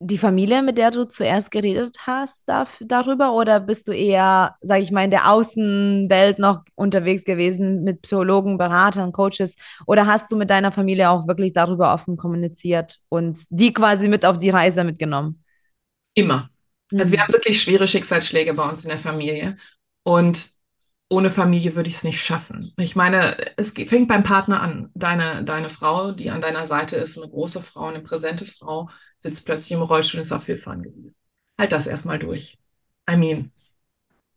die 0.00 0.18
Familie, 0.18 0.62
mit 0.62 0.78
der 0.78 0.92
du 0.92 1.08
zuerst 1.08 1.50
geredet 1.50 1.96
hast 2.06 2.48
da, 2.48 2.68
darüber 2.80 3.32
oder 3.32 3.58
bist 3.58 3.88
du 3.88 3.92
eher, 3.92 4.56
sage 4.60 4.82
ich 4.82 4.92
mal, 4.92 5.04
in 5.04 5.10
der 5.10 5.30
Außenwelt 5.30 6.38
noch 6.38 6.60
unterwegs 6.76 7.24
gewesen 7.24 7.82
mit 7.82 8.02
Psychologen, 8.02 8.58
Beratern, 8.58 9.10
Coaches 9.10 9.56
oder 9.86 10.06
hast 10.06 10.30
du 10.30 10.36
mit 10.36 10.50
deiner 10.50 10.70
Familie 10.70 11.10
auch 11.10 11.26
wirklich 11.26 11.52
darüber 11.52 11.92
offen 11.92 12.16
kommuniziert 12.16 12.98
und 13.08 13.40
die 13.50 13.72
quasi 13.72 14.08
mit 14.08 14.24
auf 14.24 14.38
die 14.38 14.50
Reise 14.50 14.84
mitgenommen? 14.84 15.42
Immer. 16.14 16.48
Also 16.92 17.12
wir 17.12 17.18
mhm. 17.18 17.22
haben 17.22 17.32
wirklich 17.32 17.60
schwere 17.60 17.86
Schicksalsschläge 17.86 18.54
bei 18.54 18.68
uns 18.68 18.84
in 18.84 18.90
der 18.90 18.98
Familie 18.98 19.56
und 20.02 20.58
ohne 21.10 21.30
Familie 21.30 21.74
würde 21.74 21.88
ich 21.88 21.96
es 21.96 22.04
nicht 22.04 22.22
schaffen. 22.22 22.72
Ich 22.76 22.94
meine, 22.94 23.36
es 23.56 23.70
fängt 23.70 24.08
beim 24.08 24.22
Partner 24.22 24.60
an. 24.60 24.90
Deine, 24.94 25.42
deine 25.42 25.70
Frau, 25.70 26.12
die 26.12 26.30
an 26.30 26.42
deiner 26.42 26.66
Seite 26.66 26.96
ist, 26.96 27.16
eine 27.16 27.28
große 27.28 27.62
Frau, 27.62 27.86
eine 27.86 28.00
präsente 28.00 28.44
Frau, 28.44 28.90
sitzt 29.20 29.46
plötzlich 29.46 29.72
im 29.72 29.82
Rollstuhl 29.82 30.18
und 30.18 30.22
ist 30.26 30.32
auf 30.32 30.46
Hilfe 30.46 30.70
angewiesen. 30.70 31.14
Halt 31.58 31.72
das 31.72 31.86
erstmal 31.86 32.18
durch. 32.18 32.58
I 33.10 33.16
mean, 33.16 33.52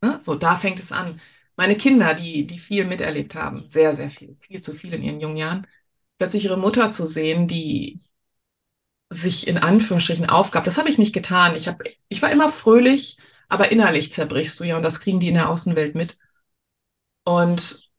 ne? 0.02 0.20
so 0.24 0.36
da 0.36 0.56
fängt 0.56 0.80
es 0.80 0.92
an. 0.92 1.20
Meine 1.58 1.76
Kinder, 1.76 2.14
die, 2.14 2.48
die 2.48 2.60
viel 2.60 2.86
miterlebt 2.86 3.36
haben, 3.36 3.68
sehr, 3.68 3.94
sehr 3.94 4.10
viel, 4.10 4.38
viel 4.40 4.62
zu 4.62 4.74
viel 4.74 4.94
in 4.94 5.04
ihren 5.04 5.20
jungen 5.20 5.38
Jahren, 5.38 5.68
plötzlich 6.18 6.46
ihre 6.46 6.58
Mutter 6.58 6.92
zu 6.92 7.06
sehen, 7.06 7.48
die 7.48 8.02
sich 9.12 9.48
in 9.48 9.58
Anführungsstrichen 9.58 10.30
aufgab. 10.30 10.64
Das 10.64 10.78
habe 10.78 10.90
ich 10.90 10.98
nicht 10.98 11.14
getan. 11.14 11.56
Ich, 11.56 11.68
hab, 11.68 11.84
ich 12.08 12.22
war 12.22 12.32
immer 12.32 12.50
fröhlich, 12.50 13.18
aber 13.50 13.72
innerlich 13.72 14.14
zerbrichst 14.14 14.60
du 14.60 14.64
ja 14.64 14.78
und 14.78 14.84
das 14.84 15.02
kriegen 15.02 15.20
die 15.20 15.28
in 15.28 15.36
der 15.36 15.50
Außenwelt 15.50 15.96
mit. 15.96 16.18
Und 17.26 17.92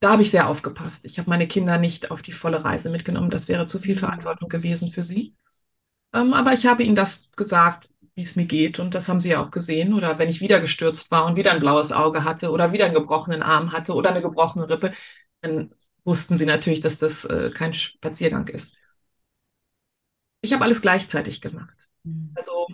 da 0.00 0.12
habe 0.12 0.22
ich 0.22 0.30
sehr 0.30 0.48
aufgepasst. 0.48 1.04
Ich 1.06 1.18
habe 1.18 1.30
meine 1.30 1.48
Kinder 1.48 1.78
nicht 1.78 2.10
auf 2.10 2.22
die 2.22 2.32
volle 2.32 2.62
Reise 2.64 2.90
mitgenommen. 2.90 3.30
Das 3.30 3.48
wäre 3.48 3.66
zu 3.66 3.78
viel. 3.78 3.96
Verantwortung 3.96 4.48
gewesen 4.48 4.90
für 4.90 5.02
sie. 5.02 5.34
Ähm, 6.14 6.34
aber 6.34 6.52
ich 6.52 6.66
habe 6.66 6.82
ihnen 6.84 6.96
das 6.96 7.30
gesagt, 7.36 7.88
wie 8.14 8.22
es 8.22 8.36
mir 8.36 8.46
geht. 8.46 8.78
Und 8.78 8.94
das 8.94 9.08
haben 9.08 9.20
sie 9.22 9.30
ja 9.30 9.42
auch 9.42 9.50
gesehen. 9.50 9.94
Oder 9.94 10.18
wenn 10.18 10.28
ich 10.28 10.40
wieder 10.40 10.60
gestürzt 10.60 11.10
war 11.10 11.26
und 11.26 11.36
wieder 11.36 11.52
ein 11.52 11.60
blaues 11.60 11.92
Auge 11.92 12.24
hatte 12.24 12.50
oder 12.50 12.72
wieder 12.72 12.86
einen 12.86 12.94
gebrochenen 12.94 13.42
Arm 13.42 13.72
hatte 13.72 13.94
oder 13.94 14.10
eine 14.10 14.22
gebrochene 14.22 14.68
Rippe, 14.68 14.92
dann 15.40 15.74
wussten 16.04 16.38
sie 16.38 16.46
natürlich, 16.46 16.80
dass 16.80 16.98
das 16.98 17.24
äh, 17.24 17.50
kein 17.50 17.74
Spaziergang 17.74 18.48
ist. 18.48 18.74
Ich 20.46 20.52
habe 20.52 20.64
alles 20.64 20.80
gleichzeitig 20.80 21.40
gemacht. 21.40 21.76
Mhm. 22.04 22.30
Also, 22.36 22.68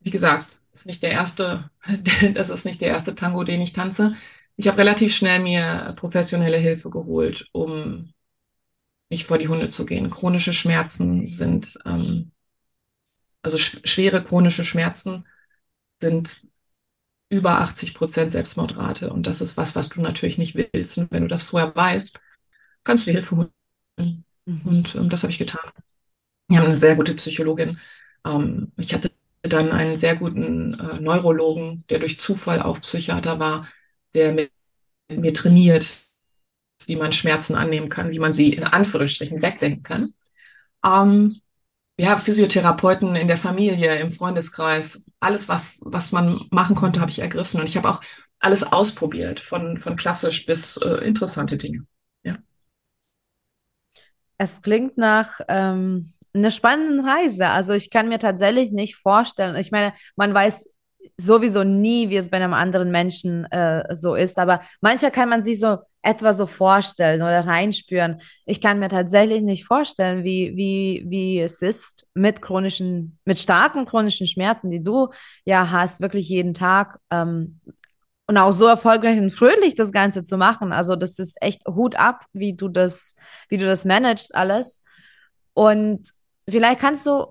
wie 0.00 0.10
gesagt, 0.10 0.58
das 0.72 0.80
ist 0.80 0.86
nicht 0.86 1.02
der 1.02 1.12
erste, 1.12 1.70
das 2.34 2.50
ist 2.50 2.64
nicht 2.64 2.80
der 2.80 2.88
erste 2.88 3.14
Tango, 3.14 3.44
den 3.44 3.60
ich 3.60 3.72
tanze. 3.72 4.16
Ich 4.56 4.66
habe 4.66 4.78
relativ 4.78 5.14
schnell 5.14 5.38
mir 5.38 5.94
professionelle 5.96 6.58
Hilfe 6.58 6.90
geholt, 6.90 7.48
um 7.52 8.12
nicht 9.08 9.24
vor 9.24 9.38
die 9.38 9.48
Hunde 9.48 9.70
zu 9.70 9.86
gehen. 9.86 10.10
Chronische 10.10 10.52
Schmerzen 10.52 11.30
sind, 11.30 11.78
ähm, 11.86 12.32
also 13.42 13.56
sch 13.58 13.80
schwere 13.84 14.22
chronische 14.22 14.64
Schmerzen 14.64 15.24
sind 16.00 16.42
über 17.30 17.60
80 17.60 17.94
Prozent 17.94 18.32
Selbstmordrate. 18.32 19.12
Und 19.12 19.26
das 19.26 19.40
ist 19.40 19.56
was, 19.56 19.76
was 19.76 19.90
du 19.90 20.00
natürlich 20.00 20.38
nicht 20.38 20.56
willst. 20.56 20.98
Und 20.98 21.12
wenn 21.12 21.22
du 21.22 21.28
das 21.28 21.44
vorher 21.44 21.74
weißt, 21.74 22.20
kannst 22.84 23.06
du 23.06 23.10
die 23.10 23.16
Hilfe 23.16 23.36
holen. 23.36 24.24
Mhm. 24.46 24.62
Und 24.64 24.94
ähm, 24.96 25.08
das 25.08 25.22
habe 25.22 25.32
ich 25.32 25.38
getan. 25.38 25.70
Wir 26.48 26.58
haben 26.58 26.66
eine 26.66 26.76
sehr 26.76 26.96
gute 26.96 27.14
Psychologin. 27.14 27.78
Ähm, 28.24 28.72
ich 28.76 28.94
hatte 28.94 29.10
dann 29.42 29.70
einen 29.70 29.96
sehr 29.96 30.16
guten 30.16 30.74
äh, 30.74 31.00
Neurologen, 31.00 31.84
der 31.90 31.98
durch 31.98 32.18
Zufall 32.18 32.62
auch 32.62 32.80
Psychiater 32.80 33.38
war, 33.38 33.68
der 34.14 34.32
mit 34.32 34.50
mir 35.10 35.32
trainiert, 35.32 35.86
wie 36.86 36.96
man 36.96 37.12
Schmerzen 37.12 37.54
annehmen 37.54 37.88
kann, 37.88 38.10
wie 38.10 38.18
man 38.18 38.34
sie 38.34 38.52
in 38.52 38.64
Anführungsstrichen 38.64 39.42
wegdenken 39.42 39.82
kann. 39.82 40.14
Ähm, 40.84 41.40
ja, 41.98 42.16
Physiotherapeuten 42.16 43.16
in 43.16 43.28
der 43.28 43.36
Familie, 43.36 43.96
im 43.98 44.10
Freundeskreis, 44.10 45.04
alles, 45.20 45.48
was, 45.48 45.80
was 45.82 46.12
man 46.12 46.46
machen 46.50 46.76
konnte, 46.76 47.00
habe 47.00 47.10
ich 47.10 47.18
ergriffen. 47.18 47.60
Und 47.60 47.66
ich 47.66 47.76
habe 47.76 47.90
auch 47.90 48.00
alles 48.38 48.62
ausprobiert, 48.62 49.40
von, 49.40 49.78
von 49.78 49.96
klassisch 49.96 50.46
bis 50.46 50.76
äh, 50.76 51.04
interessante 51.04 51.56
Dinge. 51.56 51.86
Ja. 52.22 52.38
Es 54.36 54.62
klingt 54.62 54.96
nach 54.96 55.40
ähm, 55.48 56.12
einer 56.38 56.50
spannenden 56.50 57.06
Reise. 57.06 57.48
Also 57.48 57.72
ich 57.72 57.90
kann 57.90 58.08
mir 58.08 58.18
tatsächlich 58.18 58.72
nicht 58.72 58.96
vorstellen. 58.96 59.56
Ich 59.56 59.70
meine, 59.70 59.92
man 60.16 60.34
weiß 60.34 60.66
sowieso 61.16 61.64
nie, 61.64 62.10
wie 62.10 62.16
es 62.16 62.30
bei 62.30 62.36
einem 62.36 62.54
anderen 62.54 62.90
Menschen 62.90 63.44
äh, 63.46 63.94
so 63.94 64.14
ist. 64.14 64.38
Aber 64.38 64.62
manchmal 64.80 65.10
kann 65.10 65.28
man 65.28 65.42
sich 65.42 65.60
so 65.60 65.78
etwa 66.02 66.32
so 66.32 66.46
vorstellen 66.46 67.22
oder 67.22 67.46
reinspüren. 67.46 68.20
Ich 68.46 68.60
kann 68.60 68.78
mir 68.78 68.88
tatsächlich 68.88 69.42
nicht 69.42 69.66
vorstellen, 69.66 70.24
wie, 70.24 70.56
wie, 70.56 71.04
wie 71.08 71.40
es 71.40 71.60
ist 71.60 72.06
mit 72.14 72.40
chronischen, 72.40 73.18
mit 73.24 73.38
starken 73.38 73.84
chronischen 73.84 74.26
Schmerzen, 74.26 74.70
die 74.70 74.82
du 74.82 75.08
ja 75.44 75.70
hast, 75.70 76.00
wirklich 76.00 76.28
jeden 76.28 76.54
Tag. 76.54 76.98
Ähm, 77.10 77.60
und 78.28 78.36
auch 78.36 78.52
so 78.52 78.66
erfolgreich 78.66 79.18
und 79.18 79.30
fröhlich 79.30 79.74
das 79.74 79.90
Ganze 79.90 80.22
zu 80.22 80.36
machen. 80.36 80.70
Also 80.70 80.96
das 80.96 81.18
ist 81.18 81.40
echt 81.40 81.66
Hut 81.66 81.96
ab, 81.96 82.26
wie 82.34 82.54
du 82.54 82.68
das, 82.68 83.14
wie 83.48 83.56
du 83.56 83.64
das 83.64 83.86
managst 83.86 84.34
alles. 84.34 84.84
Und 85.54 86.10
vielleicht 86.48 86.80
kannst 86.80 87.06
du 87.06 87.26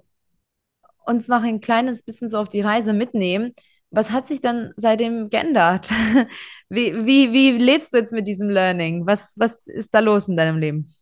uns 1.06 1.28
noch 1.28 1.44
ein 1.44 1.62
kleines 1.62 2.04
bisschen 2.04 2.30
so 2.30 2.38
auf 2.38 2.50
die 2.50 2.62
Reise 2.62 2.94
mitnehmen. 2.94 3.54
Was 3.90 4.12
hat 4.12 4.28
sich 4.28 4.42
dann 4.42 4.74
seitdem 4.76 5.30
geändert? 5.30 5.90
Wie, 6.70 6.94
wie, 7.06 7.32
wie 7.32 7.52
lebst 7.52 7.94
du 7.94 7.98
jetzt 7.98 8.12
mit 8.12 8.28
diesem 8.28 8.50
Learning? 8.50 9.08
Was, 9.08 9.36
was 9.38 9.68
ist 9.68 9.94
da 9.94 10.00
los 10.02 10.28
in 10.28 10.36
deinem 10.36 10.58
Leben? 10.58 10.94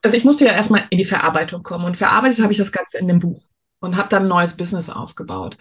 Also 0.00 0.16
ich 0.16 0.24
musste 0.24 0.44
ja 0.44 0.52
erstmal 0.52 0.84
in 0.90 0.98
die 0.98 1.04
Verarbeitung 1.04 1.64
kommen 1.64 1.84
und 1.86 1.96
verarbeitet 1.96 2.38
habe 2.38 2.52
ich 2.52 2.58
das 2.58 2.70
Ganze 2.70 2.98
in 2.98 3.08
dem 3.08 3.18
Buch 3.18 3.42
und 3.80 3.96
habe 3.96 4.08
dann 4.08 4.22
ein 4.22 4.28
neues 4.28 4.56
Business 4.56 4.88
aufgebaut. 4.88 5.58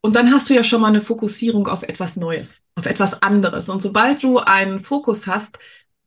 Und 0.00 0.16
dann 0.16 0.32
hast 0.32 0.48
du 0.48 0.54
ja 0.54 0.64
schon 0.64 0.80
mal 0.80 0.88
eine 0.88 1.02
Fokussierung 1.02 1.68
auf 1.68 1.82
etwas 1.82 2.16
Neues, 2.16 2.66
auf 2.76 2.86
etwas 2.86 3.22
anderes. 3.22 3.68
Und 3.68 3.82
sobald 3.82 4.22
du 4.22 4.38
einen 4.38 4.80
Fokus 4.80 5.26
hast, 5.26 5.58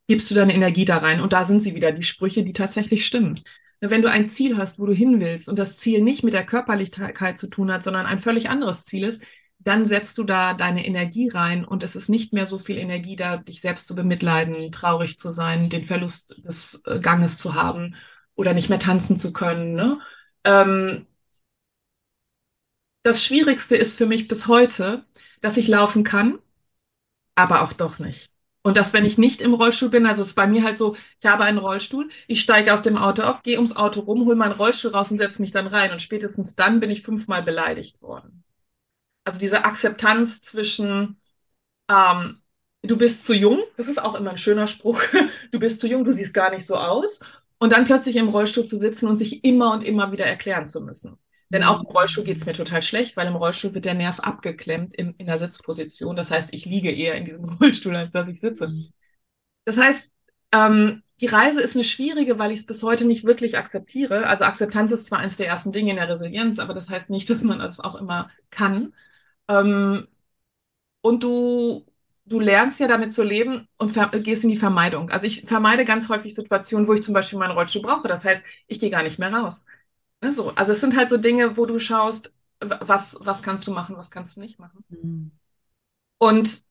gibst 0.08 0.32
du 0.32 0.36
deine 0.36 0.56
Energie 0.56 0.86
da 0.86 0.98
rein. 0.98 1.22
Und 1.22 1.34
da 1.34 1.46
sind 1.46 1.62
sie 1.62 1.76
wieder, 1.76 1.92
die 1.92 2.02
Sprüche, 2.02 2.44
die 2.44 2.54
tatsächlich 2.54 3.06
stimmen. 3.06 3.40
Wenn 3.82 4.02
du 4.04 4.10
ein 4.10 4.28
Ziel 4.28 4.58
hast, 4.58 4.80
wo 4.80 4.86
du 4.86 4.94
hin 4.94 5.20
willst 5.20 5.50
und 5.50 5.58
das 5.58 5.80
Ziel 5.80 6.02
nicht 6.02 6.24
mit 6.24 6.34
der 6.34 6.46
Körperlichkeit 6.46 7.40
zu 7.40 7.48
tun 7.48 7.72
hat, 7.72 7.84
sondern 7.84 8.06
ein 8.06 8.20
völlig 8.20 8.50
anderes 8.50 8.86
Ziel 8.86 9.04
ist, 9.04 9.24
dann 9.60 9.86
setzt 9.86 10.18
du 10.18 10.24
da 10.24 10.54
deine 10.54 10.86
Energie 10.86 11.30
rein 11.30 11.66
und 11.66 11.84
es 11.84 11.96
ist 11.96 12.10
nicht 12.10 12.34
mehr 12.34 12.48
so 12.48 12.60
viel 12.60 12.78
Energie 12.78 13.16
da, 13.16 13.38
dich 13.38 13.62
selbst 13.62 13.88
zu 13.88 13.96
bemitleiden, 13.96 14.72
traurig 14.72 15.18
zu 15.20 15.32
sein, 15.32 15.70
den 15.70 15.84
Verlust 15.84 16.42
des 16.46 16.82
äh, 16.86 17.00
Ganges 17.00 17.38
zu 17.38 17.56
haben 17.56 17.96
oder 18.36 18.54
nicht 18.54 18.70
mehr 18.70 18.80
tanzen 18.80 19.18
zu 19.18 19.34
können. 19.34 19.74
Ne? 19.74 20.00
Ähm, 20.46 21.08
das 23.04 23.24
Schwierigste 23.24 23.76
ist 23.76 23.98
für 23.98 24.06
mich 24.06 24.28
bis 24.28 24.48
heute, 24.48 25.06
dass 25.42 25.58
ich 25.58 25.68
laufen 25.68 26.04
kann, 26.04 26.40
aber 27.36 27.62
auch 27.64 27.74
doch 27.74 28.00
nicht. 28.00 28.32
Und 28.64 28.78
dass, 28.78 28.94
wenn 28.94 29.06
ich 29.06 29.18
nicht 29.18 29.42
im 29.42 29.54
Rollstuhl 29.56 29.90
bin, 29.90 30.06
also 30.06 30.22
es 30.22 30.30
ist 30.30 30.36
bei 30.36 30.46
mir 30.48 30.64
halt 30.64 30.78
so, 30.78 30.96
ich 31.20 31.26
habe 31.26 31.44
einen 31.44 31.58
Rollstuhl, 31.58 32.10
ich 32.28 32.42
steige 32.42 32.74
aus 32.74 32.84
dem 32.84 32.98
Auto 32.98 33.24
auf, 33.24 33.42
gehe 33.42 33.58
ums 33.58 33.76
Auto 33.76 34.02
rum, 34.02 34.26
hole 34.26 34.36
meinen 34.36 34.52
Rollstuhl 34.54 34.92
raus 34.92 35.10
und 35.12 35.18
setze 35.18 35.42
mich 35.42 35.52
dann 35.52 35.68
rein. 35.68 35.92
Und 35.92 36.02
spätestens 36.02 36.56
dann 36.56 36.80
bin 36.80 36.92
ich 36.92 37.02
fünfmal 37.02 37.42
beleidigt 37.44 38.02
worden. 38.02 38.44
Also 39.26 39.40
diese 39.40 39.66
Akzeptanz 39.66 40.42
zwischen, 40.42 41.20
ähm, 41.90 42.42
du 42.84 42.98
bist 42.98 43.26
zu 43.26 43.34
jung, 43.36 43.62
das 43.78 43.88
ist 43.88 44.02
auch 44.02 44.16
immer 44.16 44.32
ein 44.32 44.38
schöner 44.38 44.68
Spruch, 44.68 45.02
du 45.52 45.60
bist 45.60 45.82
zu 45.82 45.88
jung, 45.88 46.06
du 46.06 46.14
siehst 46.14 46.34
gar 46.34 46.52
nicht 46.52 46.66
so 46.66 46.76
aus. 46.78 47.20
Und 47.60 47.74
dann 47.74 47.86
plötzlich 47.86 48.16
im 48.18 48.30
Rollstuhl 48.30 48.66
zu 48.66 48.78
sitzen 48.78 49.08
und 49.08 49.18
sich 49.20 49.44
immer 49.46 49.74
und 49.74 49.84
immer 49.84 50.12
wieder 50.12 50.26
erklären 50.26 50.68
zu 50.68 50.82
müssen. 50.82 51.18
Denn 51.52 51.64
auch 51.64 51.82
im 51.84 51.88
Rollstuhl 51.88 52.24
geht 52.24 52.38
es 52.38 52.46
mir 52.46 52.54
total 52.54 52.82
schlecht, 52.82 53.18
weil 53.18 53.28
im 53.28 53.36
Rollstuhl 53.36 53.74
wird 53.74 53.86
der 53.86 53.94
Nerv 53.94 54.20
abgeklemmt 54.22 54.96
in, 54.96 55.14
in 55.18 55.26
der 55.26 55.38
Sitzposition. 55.38 56.16
Das 56.16 56.32
heißt, 56.32 56.54
ich 56.54 56.66
liege 56.66 56.92
eher 56.92 57.16
in 57.16 57.26
diesem 57.26 57.44
Rollstuhl, 57.62 57.96
als 57.96 58.12
dass 58.14 58.28
ich 58.30 58.40
sitze. 58.40 58.74
Das 59.66 59.78
heißt, 59.78 60.10
ähm, 60.54 61.04
die 61.22 61.28
Reise 61.28 61.62
ist 61.62 61.76
eine 61.76 61.84
schwierige, 61.84 62.40
weil 62.40 62.52
ich 62.52 62.62
es 62.62 62.66
bis 62.66 62.84
heute 62.84 63.06
nicht 63.06 63.24
wirklich 63.26 63.58
akzeptiere. 63.58 64.28
Also 64.28 64.46
Akzeptanz 64.46 64.92
ist 64.92 65.06
zwar 65.06 65.20
eines 65.20 65.38
der 65.38 65.48
ersten 65.48 65.72
Dinge 65.72 65.92
in 65.92 65.98
der 65.98 66.10
Resilienz, 66.10 66.60
aber 66.60 66.74
das 66.74 66.90
heißt 66.90 67.10
nicht, 67.12 67.30
dass 67.32 67.44
man 67.44 67.60
das 67.60 67.80
auch 67.80 67.96
immer 67.96 68.30
kann. 68.50 68.94
Ähm, 69.48 70.08
und 71.02 71.24
du, 71.24 71.86
du 72.26 72.40
lernst 72.40 72.80
ja 72.80 72.88
damit 72.88 73.14
zu 73.14 73.24
leben 73.24 73.68
und 73.78 73.94
gehst 74.24 74.44
in 74.44 74.50
die 74.50 74.58
Vermeidung. 74.58 75.10
Also 75.10 75.28
ich 75.28 75.42
vermeide 75.48 75.86
ganz 75.86 76.10
häufig 76.10 76.36
Situationen, 76.36 76.88
wo 76.88 76.94
ich 76.94 77.04
zum 77.04 77.14
Beispiel 77.14 77.40
meinen 77.40 77.52
Rollstuhl 77.52 77.82
brauche. 77.82 78.08
Das 78.08 78.26
heißt, 78.26 78.44
ich 78.68 78.80
gehe 78.80 78.90
gar 78.90 79.04
nicht 79.04 79.20
mehr 79.20 79.34
raus. 79.34 79.66
Also, 80.22 80.50
also 80.56 80.74
es 80.74 80.82
sind 80.82 80.96
halt 80.96 81.10
so 81.10 81.18
Dinge, 81.18 81.58
wo 81.58 81.66
du 81.66 81.80
schaust, 81.80 82.32
was, 82.60 83.18
was 83.22 83.42
kannst 83.44 83.68
du 83.68 83.72
machen, 83.72 83.98
was 83.98 84.12
kannst 84.12 84.36
du 84.36 84.40
nicht 84.42 84.60
machen. 84.60 84.84
Mhm. 84.90 85.32
Und 86.20 86.64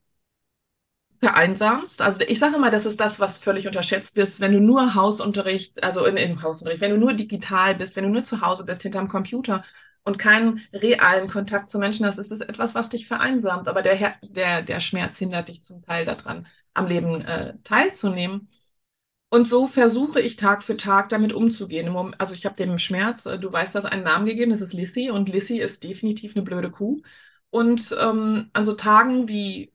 vereinsamst. 1.20 2.00
Also 2.02 2.22
ich 2.26 2.38
sage 2.38 2.56
immer, 2.56 2.70
das 2.70 2.86
ist 2.86 2.98
das, 3.00 3.20
was 3.20 3.36
völlig 3.38 3.66
unterschätzt 3.66 4.16
wird, 4.16 4.40
wenn 4.40 4.52
du 4.52 4.60
nur 4.60 4.94
Hausunterricht, 4.94 5.82
also 5.84 6.04
in, 6.06 6.16
in 6.16 6.42
Hausunterricht, 6.42 6.80
wenn 6.80 6.92
du 6.92 6.96
nur 6.98 7.12
digital 7.14 7.74
bist, 7.74 7.94
wenn 7.96 8.04
du 8.04 8.10
nur 8.10 8.24
zu 8.24 8.40
Hause 8.40 8.64
bist, 8.64 8.82
hinterm 8.82 9.08
Computer 9.08 9.64
und 10.02 10.18
keinen 10.18 10.62
realen 10.72 11.28
Kontakt 11.28 11.68
zu 11.70 11.78
Menschen 11.78 12.06
hast, 12.06 12.18
ist 12.18 12.32
es 12.32 12.40
etwas, 12.40 12.74
was 12.74 12.88
dich 12.88 13.06
vereinsamt. 13.06 13.68
Aber 13.68 13.82
der, 13.82 14.14
der, 14.22 14.62
der 14.62 14.80
Schmerz 14.80 15.18
hindert 15.18 15.48
dich 15.48 15.62
zum 15.62 15.82
Teil 15.84 16.06
daran, 16.06 16.46
am 16.72 16.86
Leben 16.86 17.20
äh, 17.22 17.54
teilzunehmen. 17.64 18.48
Und 19.30 19.46
so 19.46 19.68
versuche 19.68 20.20
ich 20.20 20.36
Tag 20.36 20.64
für 20.64 20.76
Tag 20.76 21.08
damit 21.08 21.32
umzugehen. 21.32 21.96
Also 22.18 22.34
ich 22.34 22.44
habe 22.44 22.56
dem 22.56 22.78
Schmerz, 22.78 23.26
äh, 23.26 23.38
du 23.38 23.52
weißt 23.52 23.74
das, 23.76 23.84
einen 23.84 24.02
Namen 24.02 24.26
gegeben, 24.26 24.50
das 24.50 24.60
ist 24.60 24.72
Lissy 24.74 25.10
und 25.10 25.28
Lissy 25.28 25.58
ist 25.58 25.84
definitiv 25.84 26.36
eine 26.36 26.44
blöde 26.44 26.70
Kuh. 26.70 27.00
Und 27.50 27.94
ähm, 28.00 28.50
an 28.52 28.66
so 28.66 28.74
Tagen 28.74 29.28
wie 29.28 29.72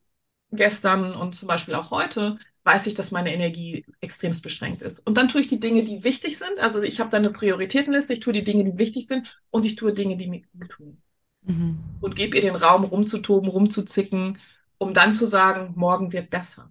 gestern 0.51 1.15
und 1.15 1.35
zum 1.35 1.47
Beispiel 1.47 1.75
auch 1.75 1.91
heute 1.91 2.38
weiß 2.63 2.88
ich, 2.88 2.95
dass 2.95 3.12
meine 3.12 3.33
Energie 3.33 3.85
extremst 4.01 4.41
beschränkt 4.43 4.81
ist. 4.81 5.05
Und 5.05 5.17
dann 5.17 5.29
tue 5.29 5.41
ich 5.41 5.47
die 5.47 5.59
Dinge, 5.59 5.83
die 5.83 6.03
wichtig 6.03 6.38
sind. 6.38 6.59
Also 6.59 6.81
ich 6.81 7.00
habe 7.00 7.12
da 7.12 7.17
eine 7.17 7.29
Prioritätenliste, 7.29 8.13
ich 8.13 8.19
tue 8.21 8.33
die 8.33 8.43
Dinge, 8.43 8.65
die 8.65 8.77
wichtig 8.77 9.07
sind 9.07 9.39
und 9.51 9.65
ich 9.65 9.75
tue 9.75 9.93
Dinge, 9.93 10.17
die 10.17 10.27
mir 10.27 10.41
gut 10.57 10.69
tun. 10.69 11.01
Mhm. 11.43 11.77
Und 12.01 12.15
gebe 12.15 12.35
ihr 12.35 12.41
den 12.41 12.55
Raum, 12.55 12.83
rumzutoben, 12.83 13.50
rumzuzicken, 13.50 14.39
um 14.79 14.93
dann 14.93 15.13
zu 15.13 15.27
sagen, 15.27 15.74
morgen 15.75 16.12
wird 16.12 16.31
besser. 16.31 16.69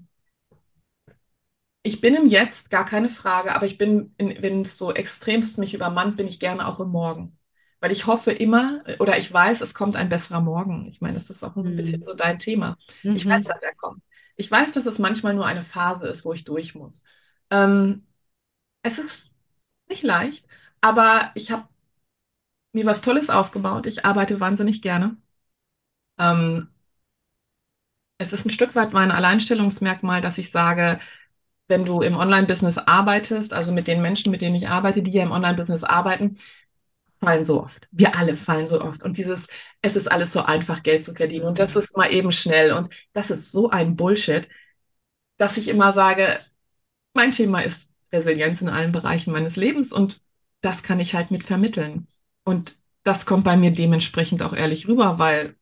Ich 1.87 2.01
bin 2.01 2.15
im 2.15 2.27
Jetzt, 2.27 2.71
gar 2.71 2.87
keine 2.87 3.11
Frage, 3.11 3.55
aber 3.55 3.67
ich 3.67 3.77
bin, 3.77 4.15
wenn 4.19 4.63
es 4.63 4.79
so 4.79 4.93
extremst 4.93 5.59
mich 5.59 5.75
übermannt, 5.75 6.17
bin 6.17 6.27
ich 6.27 6.41
gerne 6.41 6.67
auch 6.67 6.81
im 6.81 6.89
Morgen. 6.89 7.39
Weil 7.79 7.93
ich 7.93 8.07
hoffe 8.07 8.33
immer, 8.33 8.83
oder 9.01 9.19
ich 9.19 9.31
weiß, 9.31 9.61
es 9.61 9.75
kommt 9.75 9.95
ein 9.95 10.09
besserer 10.09 10.41
Morgen. 10.41 10.89
Ich 10.89 11.03
meine, 11.03 11.15
das 11.15 11.29
ist 11.29 11.45
auch 11.45 11.55
so 11.55 11.69
ein 11.69 11.77
bisschen 11.77 12.01
mhm. 12.01 12.05
so 12.05 12.15
dein 12.15 12.39
Thema. 12.39 12.79
Mhm. 13.03 13.17
Ich 13.17 13.27
weiß, 13.27 13.45
dass 13.45 13.63
er 13.63 13.75
kommt. 13.75 14.03
Ich 14.37 14.51
weiß, 14.51 14.73
dass 14.73 14.87
es 14.87 14.99
manchmal 14.99 15.35
nur 15.35 15.45
eine 15.45 15.61
Phase 15.61 16.09
ist, 16.09 16.25
wo 16.25 16.33
ich 16.33 16.45
durch 16.45 16.75
muss. 16.75 17.05
Ähm, 17.51 18.07
es 18.83 18.99
ist 18.99 19.35
nicht 19.89 20.03
leicht, 20.03 20.47
aber 20.81 21.33
ich 21.35 21.51
habe 21.51 21.69
mir 22.73 22.87
was 22.87 23.03
Tolles 23.03 23.29
aufgebaut. 23.29 23.87
Ich 23.87 24.07
arbeite 24.07 24.41
wahnsinnig 24.41 24.81
gerne. 24.81 25.19
Ähm, 26.19 26.69
es 28.19 28.33
ist 28.33 28.47
ein 28.47 28.51
Stück 28.51 28.75
weit 28.75 28.93
mein 28.93 29.11
Alleinstellungsmerkmal, 29.11 30.21
dass 30.21 30.39
ich 30.39 30.51
sage, 30.51 31.01
wenn 31.69 31.85
du 31.85 32.03
im 32.03 32.17
Online-Business 32.17 32.79
arbeitest, 32.79 33.55
also 33.55 33.73
mit 33.73 33.89
den 33.89 34.03
Menschen, 34.03 34.31
mit 34.31 34.43
denen 34.43 34.55
ich 34.55 34.69
arbeite, 34.69 35.03
die 35.03 35.13
ja 35.13 35.23
im 35.23 35.33
Online-Business 35.33 35.85
arbeiten, 35.85 36.37
fallen 37.21 37.45
so 37.45 37.63
oft. 37.63 37.89
Wir 37.91 38.17
alle 38.17 38.37
fallen 38.37 38.67
so 38.67 38.81
oft. 38.83 39.03
Und 39.03 39.17
dieses, 39.17 39.49
es 39.83 39.97
ist 39.97 40.11
alles 40.11 40.33
so 40.33 40.43
einfach, 40.43 40.83
Geld 40.83 41.05
zu 41.05 41.15
verdienen. 41.15 41.47
Und 41.47 41.59
das 41.59 41.77
ist 41.77 41.97
mal 41.97 42.13
eben 42.13 42.33
schnell. 42.33 42.73
Und 42.73 42.91
das 43.13 43.31
ist 43.31 43.51
so 43.51 43.71
ein 43.71 43.97
Bullshit, 43.97 44.49
dass 45.39 45.57
ich 45.57 45.69
immer 45.69 45.93
sage, 45.93 46.41
mein 47.15 47.33
Thema 47.33 47.61
ist 47.61 47.91
Resilienz 48.13 48.61
in 48.61 48.69
allen 48.69 48.93
Bereichen 48.93 49.33
meines 49.33 49.57
Lebens 49.57 49.93
und 49.93 50.21
das 50.61 50.83
kann 50.83 51.01
ich 51.01 51.15
halt 51.15 51.31
mit 51.31 51.45
vermitteln. 51.45 52.09
Und 52.45 52.79
das 53.03 53.27
kommt 53.27 53.45
bei 53.45 53.57
mir 53.57 53.71
dementsprechend 53.73 54.43
auch 54.43 54.53
ehrlich 54.55 54.89
rüber, 54.89 55.19
weil 55.19 55.57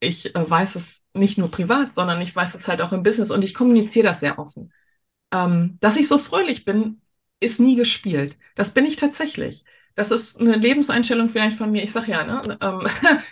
ich 0.00 0.34
äh, 0.34 0.50
weiß 0.50 0.74
es 0.76 1.02
nicht 1.14 1.38
nur 1.38 1.50
privat, 1.50 1.94
sondern 1.94 2.20
ich 2.20 2.34
weiß 2.34 2.54
es 2.54 2.68
halt 2.68 2.82
auch 2.82 2.92
im 2.92 3.02
Business 3.02 3.30
und 3.30 3.42
ich 3.44 3.54
kommuniziere 3.54 4.06
das 4.08 4.20
sehr 4.20 4.38
offen. 4.38 4.72
Ähm, 5.36 5.78
dass 5.80 5.96
ich 5.96 6.08
so 6.08 6.18
fröhlich 6.18 6.64
bin, 6.64 7.00
ist 7.40 7.60
nie 7.60 7.76
gespielt. 7.76 8.38
Das 8.54 8.70
bin 8.72 8.86
ich 8.86 8.96
tatsächlich. 8.96 9.64
Das 9.94 10.10
ist 10.10 10.40
eine 10.40 10.56
Lebenseinstellung 10.56 11.28
vielleicht 11.28 11.58
von 11.58 11.70
mir. 11.70 11.82
Ich 11.82 11.92
sage 11.92 12.12
ja, 12.12 12.24
ne, 12.24 12.58
ähm, 12.60 12.86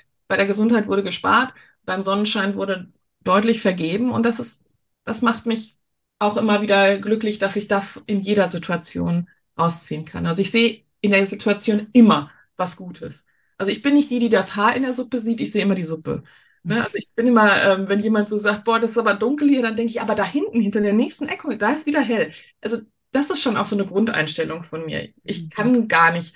bei 0.29 0.37
der 0.37 0.47
Gesundheit 0.47 0.87
wurde 0.87 1.03
gespart, 1.03 1.55
beim 1.85 2.03
Sonnenschein 2.03 2.55
wurde 2.55 2.93
deutlich 3.23 3.61
vergeben 3.61 4.11
und 4.11 4.25
das 4.27 4.39
ist, 4.41 4.65
das 5.05 5.23
macht 5.23 5.47
mich 5.47 5.77
auch 6.19 6.37
immer 6.37 6.63
wieder 6.63 6.99
glücklich, 6.99 7.39
dass 7.39 7.57
ich 7.57 7.69
das 7.69 8.03
in 8.07 8.21
jeder 8.21 8.51
Situation 8.51 9.29
rausziehen 9.59 10.05
kann. 10.05 10.27
Also 10.27 10.43
ich 10.43 10.51
sehe 10.51 10.85
in 11.01 11.11
der 11.13 11.27
Situation 11.27 11.89
immer 11.93 12.31
was 12.57 12.77
Gutes. 12.77 13.27
Also 13.59 13.73
ich 13.73 13.83
bin 13.83 13.95
nicht 13.95 14.11
die, 14.11 14.19
die 14.19 14.29
das 14.29 14.57
Haar 14.57 14.77
in 14.77 14.83
der 14.83 14.95
Suppe 14.95 15.21
sieht, 15.21 15.41
ich 15.41 15.53
sehe 15.53 15.63
immer 15.63 15.75
die 15.75 15.85
Suppe. 15.85 16.25
Ne? 16.65 16.83
Also 16.83 16.97
ich 16.97 17.15
bin 17.15 17.27
immer, 17.27 17.63
ähm, 17.65 17.89
wenn 17.89 18.01
jemand 18.01 18.29
so 18.29 18.39
sagt, 18.39 18.65
boah, 18.65 18.81
das 18.81 18.93
ist 18.93 18.99
aber 18.99 19.15
dunkel 19.15 19.49
hier, 19.49 19.63
dann 19.63 19.77
denke 19.77 19.93
ich, 19.93 20.01
aber 20.01 20.15
da 20.15 20.25
hinten, 20.25 20.61
hinter 20.61 20.81
der 20.81 20.95
nächsten 20.95 21.29
Ecke, 21.29 21.59
da 21.59 21.73
ist 21.73 21.87
wieder 21.87 22.01
hell. 22.01 22.33
Also 22.63 22.79
das 23.13 23.31
ist 23.31 23.43
schon 23.43 23.57
auch 23.57 23.67
so 23.67 23.77
eine 23.77 23.87
Grundeinstellung 23.87 24.63
von 24.63 24.87
mir. 24.87 25.13
Ich 25.25 25.45
mhm. 25.45 25.49
kann 25.51 25.89
gar 25.89 26.11
nicht 26.13 26.35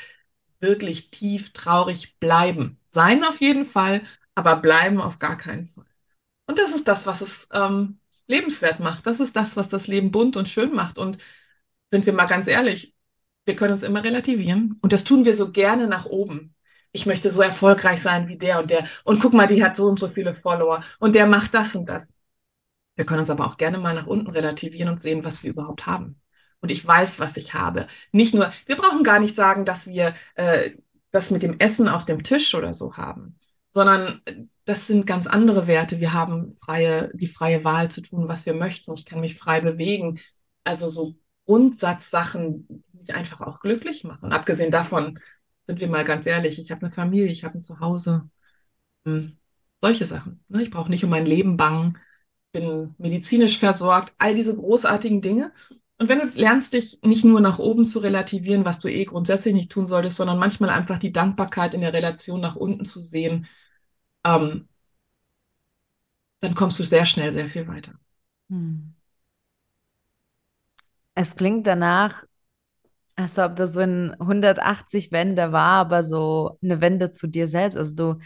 wirklich 0.60 1.10
tief 1.10 1.52
traurig 1.52 2.18
bleiben. 2.20 2.78
Sein 2.88 3.24
auf 3.24 3.40
jeden 3.40 3.66
Fall, 3.66 4.02
aber 4.34 4.56
bleiben 4.56 5.00
auf 5.00 5.18
gar 5.18 5.38
keinen 5.38 5.66
Fall. 5.66 5.86
Und 6.46 6.58
das 6.58 6.74
ist 6.74 6.88
das, 6.88 7.06
was 7.06 7.20
es 7.20 7.48
ähm, 7.52 7.98
lebenswert 8.26 8.80
macht. 8.80 9.06
Das 9.06 9.20
ist 9.20 9.36
das, 9.36 9.56
was 9.56 9.68
das 9.68 9.86
Leben 9.88 10.10
bunt 10.12 10.36
und 10.36 10.48
schön 10.48 10.74
macht. 10.74 10.98
Und 10.98 11.18
sind 11.90 12.06
wir 12.06 12.12
mal 12.12 12.26
ganz 12.26 12.46
ehrlich, 12.46 12.94
wir 13.46 13.56
können 13.56 13.72
uns 13.74 13.82
immer 13.82 14.04
relativieren. 14.04 14.78
Und 14.82 14.92
das 14.92 15.04
tun 15.04 15.24
wir 15.24 15.34
so 15.34 15.52
gerne 15.52 15.86
nach 15.88 16.06
oben 16.06 16.54
ich 16.98 17.06
möchte 17.06 17.30
so 17.30 17.42
erfolgreich 17.42 18.02
sein 18.02 18.26
wie 18.26 18.36
der 18.36 18.58
und 18.58 18.70
der. 18.70 18.86
Und 19.04 19.20
guck 19.20 19.32
mal, 19.32 19.46
die 19.46 19.62
hat 19.62 19.76
so 19.76 19.86
und 19.86 20.00
so 20.00 20.08
viele 20.08 20.34
Follower 20.34 20.82
und 20.98 21.14
der 21.14 21.26
macht 21.26 21.54
das 21.54 21.76
und 21.76 21.86
das. 21.88 22.12
Wir 22.96 23.06
können 23.06 23.20
uns 23.20 23.30
aber 23.30 23.46
auch 23.46 23.56
gerne 23.56 23.78
mal 23.78 23.94
nach 23.94 24.08
unten 24.08 24.28
relativieren 24.30 24.88
und 24.90 25.00
sehen, 25.00 25.24
was 25.24 25.44
wir 25.44 25.50
überhaupt 25.50 25.86
haben. 25.86 26.20
Und 26.60 26.70
ich 26.70 26.84
weiß, 26.84 27.20
was 27.20 27.36
ich 27.36 27.54
habe. 27.54 27.86
Nicht 28.10 28.34
nur, 28.34 28.52
wir 28.66 28.76
brauchen 28.76 29.04
gar 29.04 29.20
nicht 29.20 29.36
sagen, 29.36 29.64
dass 29.64 29.86
wir 29.86 30.14
äh, 30.34 30.72
das 31.12 31.30
mit 31.30 31.44
dem 31.44 31.60
Essen 31.60 31.88
auf 31.88 32.04
dem 32.04 32.24
Tisch 32.24 32.56
oder 32.56 32.74
so 32.74 32.96
haben, 32.96 33.38
sondern 33.72 34.20
das 34.64 34.88
sind 34.88 35.06
ganz 35.06 35.28
andere 35.28 35.68
Werte. 35.68 36.00
Wir 36.00 36.12
haben 36.12 36.52
freie, 36.54 37.12
die 37.14 37.28
freie 37.28 37.62
Wahl 37.62 37.92
zu 37.92 38.02
tun, 38.02 38.26
was 38.26 38.44
wir 38.44 38.54
möchten. 38.54 38.92
Ich 38.94 39.04
kann 39.04 39.20
mich 39.20 39.36
frei 39.36 39.60
bewegen. 39.60 40.18
Also 40.64 40.90
so 40.90 41.14
Grundsatzsachen, 41.46 42.66
die 42.68 42.98
mich 42.98 43.14
einfach 43.14 43.40
auch 43.40 43.60
glücklich 43.60 44.02
machen. 44.02 44.32
Abgesehen 44.32 44.72
davon, 44.72 45.20
sind 45.68 45.80
wir 45.80 45.88
mal 45.88 46.04
ganz 46.04 46.26
ehrlich, 46.26 46.58
ich 46.58 46.70
habe 46.70 46.86
eine 46.86 46.94
Familie, 46.94 47.30
ich 47.30 47.44
habe 47.44 47.58
ein 47.58 47.62
Zuhause. 47.62 48.28
Hm, 49.04 49.36
solche 49.82 50.06
Sachen. 50.06 50.42
Ne? 50.48 50.62
Ich 50.62 50.70
brauche 50.70 50.90
nicht 50.90 51.04
um 51.04 51.10
mein 51.10 51.26
Leben 51.26 51.56
bangen, 51.58 51.98
bin 52.52 52.94
medizinisch 52.98 53.58
versorgt, 53.58 54.14
all 54.18 54.34
diese 54.34 54.56
großartigen 54.56 55.20
Dinge. 55.20 55.52
Und 55.98 56.08
wenn 56.08 56.20
du 56.20 56.38
lernst, 56.38 56.72
dich 56.72 57.00
nicht 57.02 57.24
nur 57.24 57.40
nach 57.40 57.58
oben 57.58 57.84
zu 57.84 57.98
relativieren, 57.98 58.64
was 58.64 58.80
du 58.80 58.88
eh 58.88 59.04
grundsätzlich 59.04 59.52
nicht 59.54 59.70
tun 59.70 59.86
solltest, 59.86 60.16
sondern 60.16 60.38
manchmal 60.38 60.70
einfach 60.70 60.98
die 60.98 61.12
Dankbarkeit 61.12 61.74
in 61.74 61.82
der 61.82 61.92
Relation 61.92 62.40
nach 62.40 62.56
unten 62.56 62.84
zu 62.86 63.02
sehen, 63.02 63.46
ähm, 64.24 64.68
dann 66.40 66.54
kommst 66.54 66.78
du 66.78 66.84
sehr 66.84 67.04
schnell 67.04 67.34
sehr 67.34 67.48
viel 67.48 67.68
weiter. 67.68 67.92
Hm. 68.48 68.94
Es 71.14 71.36
klingt 71.36 71.66
danach, 71.66 72.24
also 73.18 73.44
ob 73.44 73.56
das 73.56 73.72
so 73.72 73.80
ein 73.80 74.14
180 74.20 75.10
Wende 75.10 75.50
war, 75.50 75.80
aber 75.80 76.02
so 76.04 76.56
eine 76.62 76.80
Wende 76.80 77.12
zu 77.12 77.26
dir 77.26 77.48
selbst. 77.48 77.76
Also 77.76 77.96
du, 77.96 78.20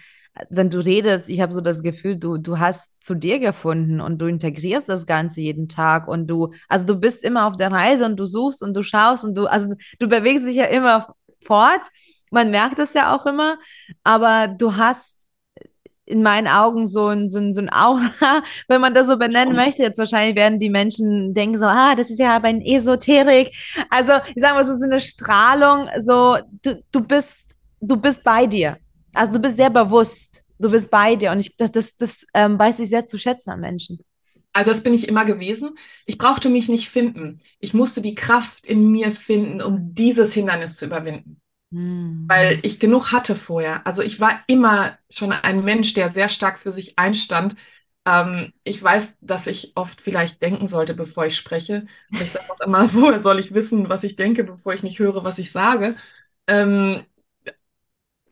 wenn 0.50 0.68
du 0.68 0.81
redest, 0.85 1.31
ich 1.31 1.40
habe 1.40 1.52
so 1.55 1.62
das 1.62 1.83
Gefühl, 1.83 2.18
du, 2.18 2.37
du 2.37 2.59
hast 2.59 2.92
zu 3.02 3.14
dir 3.14 3.38
gefunden 3.38 4.02
und 4.02 4.18
du 4.18 4.26
integrierst 4.26 4.88
das 4.88 5.07
Ganze 5.07 5.40
jeden 5.40 5.68
Tag 5.68 6.09
und 6.09 6.26
du, 6.26 6.52
also 6.68 6.85
du 6.85 6.96
bist 6.96 7.24
immer 7.24 7.46
auf 7.46 7.57
der 7.57 7.72
Reise 7.72 8.05
und 8.05 8.16
du 8.16 8.26
suchst 8.26 8.62
und 8.62 8.74
du 8.74 8.83
schaust 8.83 9.24
und 9.24 9.35
du, 9.35 9.46
also 9.46 9.74
du 9.98 10.09
bewegst 10.09 10.46
dich 10.46 10.57
ja 10.57 10.66
immer 10.66 11.14
fort. 11.44 11.83
Man 12.31 12.50
merkt 12.50 12.78
es 12.78 12.92
ja 12.92 13.14
auch 13.14 13.24
immer, 13.24 13.59
aber 14.05 14.48
du 14.48 14.76
hast 14.76 15.21
in 16.12 16.22
meinen 16.22 16.46
Augen 16.46 16.87
so 16.87 17.09
ein, 17.09 17.29
so 17.29 17.38
ein, 17.38 17.53
so 17.53 17.61
ein 17.61 17.72
Aura, 17.72 18.42
wenn 18.68 18.81
man 18.81 18.94
das 18.94 19.07
so 19.07 19.16
benennen 19.16 19.57
möchte. 19.57 19.83
Jetzt 19.83 19.98
wahrscheinlich 19.98 20.37
werden 20.37 20.59
die 20.59 20.70
Menschen 20.70 21.35
denken 21.35 21.59
so, 21.59 21.66
ah, 21.66 21.94
das 21.94 22.11
ist 22.11 22.18
ja 22.18 22.37
aber 22.37 22.48
ein 22.48 22.61
Esoterik. 22.61 23.53
Also, 23.90 24.12
ich 24.35 24.42
sage 24.42 24.55
mal 24.55 24.64
so, 24.64 24.77
so 24.77 24.85
eine 24.85 25.01
Strahlung, 25.01 25.88
so, 25.98 26.37
du, 26.62 26.83
du 26.92 27.01
bist, 27.01 27.57
du 27.81 27.96
bist 27.96 28.22
bei 28.22 28.46
dir. 28.46 28.77
Also, 29.14 29.33
du 29.33 29.38
bist 29.38 29.57
sehr 29.57 29.70
bewusst. 29.70 30.44
Du 30.59 30.70
bist 30.70 30.90
bei 30.90 31.16
dir. 31.16 31.33
Und 31.33 31.40
ich, 31.40 31.57
das, 31.57 31.72
das, 31.72 31.96
das 31.96 32.27
ähm, 32.35 32.59
weiß 32.59 32.79
ich 32.79 32.88
sehr 32.88 33.07
zu 33.07 33.18
schätzen 33.18 33.51
an 33.51 33.61
Menschen. 33.61 33.98
Also 34.53 34.70
das 34.70 34.83
bin 34.83 34.94
ich 34.94 35.09
immer 35.09 35.25
gewesen. 35.25 35.77
Ich 36.07 36.18
brauchte 36.18 36.51
mich 36.51 36.68
nicht 36.68 36.90
finden. 36.90 37.40
Ich 37.59 37.72
musste 37.72 38.03
die 38.03 38.14
Kraft 38.14 38.66
in 38.66 38.90
mir 38.90 39.12
finden, 39.12 39.62
um 39.62 39.94
dieses 39.94 40.35
Hindernis 40.35 40.77
zu 40.77 40.87
überwinden. 40.87 41.41
Mhm. 41.72 42.26
Weil 42.28 42.61
ich 42.62 42.78
genug 42.78 43.12
hatte 43.12 43.35
vorher. 43.35 43.87
Also 43.87 44.02
ich 44.02 44.20
war 44.20 44.42
immer 44.46 44.98
schon 45.11 45.32
ein 45.32 45.64
Mensch, 45.64 45.94
der 45.94 46.11
sehr 46.11 46.28
stark 46.28 46.58
für 46.58 46.72
sich 46.72 46.98
einstand. 46.98 47.56
Ähm, 48.04 48.52
ich 48.64 48.82
weiß, 48.82 49.14
dass 49.20 49.46
ich 49.46 49.72
oft 49.74 50.00
vielleicht 50.00 50.42
denken 50.42 50.68
sollte, 50.68 50.94
bevor 50.94 51.26
ich 51.26 51.37
spreche. 51.37 51.87
Ich 52.11 52.32
sage 52.32 52.50
auch 52.50 52.61
immer, 52.61 52.92
woher 52.94 53.20
soll 53.20 53.38
ich 53.38 53.54
wissen, 53.54 53.88
was 53.88 54.04
ich 54.04 54.16
denke, 54.16 54.44
bevor 54.44 54.74
ich 54.74 54.82
nicht 54.82 54.98
höre, 54.98 55.24
was 55.24 55.38
ich 55.38 55.50
sage. 55.52 55.96
Ähm, 56.46 57.04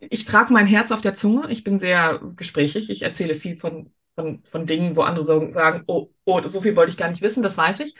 ich 0.01 0.25
trage 0.25 0.53
mein 0.53 0.67
Herz 0.67 0.91
auf 0.93 1.01
der 1.01 1.15
Zunge. 1.15 1.51
Ich 1.51 1.65
bin 1.65 1.79
sehr 1.79 2.21
gesprächig. 2.37 2.91
Ich 2.91 3.03
erzähle 3.03 3.35
viel 3.35 3.57
von, 3.57 3.93
von, 4.15 4.43
von 4.45 4.67
Dingen, 4.67 4.97
wo 4.97 5.03
andere 5.03 5.25
so 5.25 5.51
sagen, 5.51 5.85
oh, 5.87 6.11
oh, 6.25 6.41
so 6.49 6.63
viel 6.63 6.77
wollte 6.77 6.91
ich 6.91 6.97
gar 6.97 7.11
nicht 7.11 7.23
wissen, 7.23 7.43
das 7.43 7.57
weiß 7.59 7.81
ich. 7.81 7.95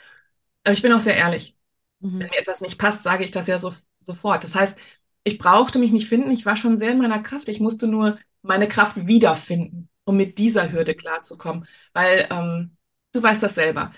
Aber 0.63 0.73
ich 0.73 0.81
bin 0.81 0.93
auch 0.93 0.99
sehr 0.99 1.15
ehrlich. 1.17 1.55
Mhm. 1.99 2.19
Wenn 2.19 2.29
mir 2.29 2.39
etwas 2.39 2.61
nicht 2.61 2.77
passt, 2.79 3.03
sage 3.03 3.23
ich 3.23 3.31
das 3.31 3.47
ja 3.47 3.59
so, 3.59 3.73
sofort. 4.01 4.43
Das 4.43 4.55
heißt, 4.55 4.79
ich 5.23 5.37
brauchte 5.37 5.79
mich 5.79 5.91
nicht 5.91 6.07
finden, 6.07 6.31
ich 6.31 6.45
war 6.45 6.57
schon 6.57 6.77
sehr 6.77 6.91
in 6.91 6.97
meiner 6.97 7.21
Kraft. 7.21 7.49
Ich 7.49 7.59
musste 7.59 7.87
nur 7.87 8.17
meine 8.41 8.67
Kraft 8.67 9.07
wiederfinden, 9.07 9.89
um 10.03 10.17
mit 10.17 10.37
dieser 10.37 10.71
Hürde 10.71 10.95
klarzukommen. 10.95 11.67
Weil 11.93 12.27
ähm, 12.31 12.77
du 13.13 13.21
weißt 13.21 13.43
das 13.43 13.55
selber. 13.55 13.93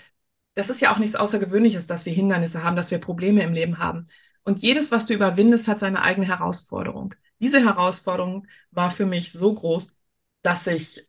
Das 0.54 0.70
ist 0.70 0.80
ja 0.80 0.92
auch 0.92 0.98
nichts 0.98 1.16
Außergewöhnliches, 1.16 1.86
dass 1.86 2.06
wir 2.06 2.12
Hindernisse 2.12 2.62
haben, 2.62 2.76
dass 2.76 2.90
wir 2.90 2.98
Probleme 2.98 3.42
im 3.42 3.52
Leben 3.52 3.78
haben. 3.78 4.08
Und 4.44 4.60
jedes, 4.62 4.90
was 4.90 5.06
du 5.06 5.14
überwindest, 5.14 5.68
hat 5.68 5.80
seine 5.80 6.02
eigene 6.02 6.26
Herausforderung. 6.28 7.14
Diese 7.40 7.64
Herausforderung 7.64 8.46
war 8.70 8.90
für 8.90 9.06
mich 9.06 9.32
so 9.32 9.54
groß, 9.54 9.96
dass 10.42 10.66
ich 10.66 11.08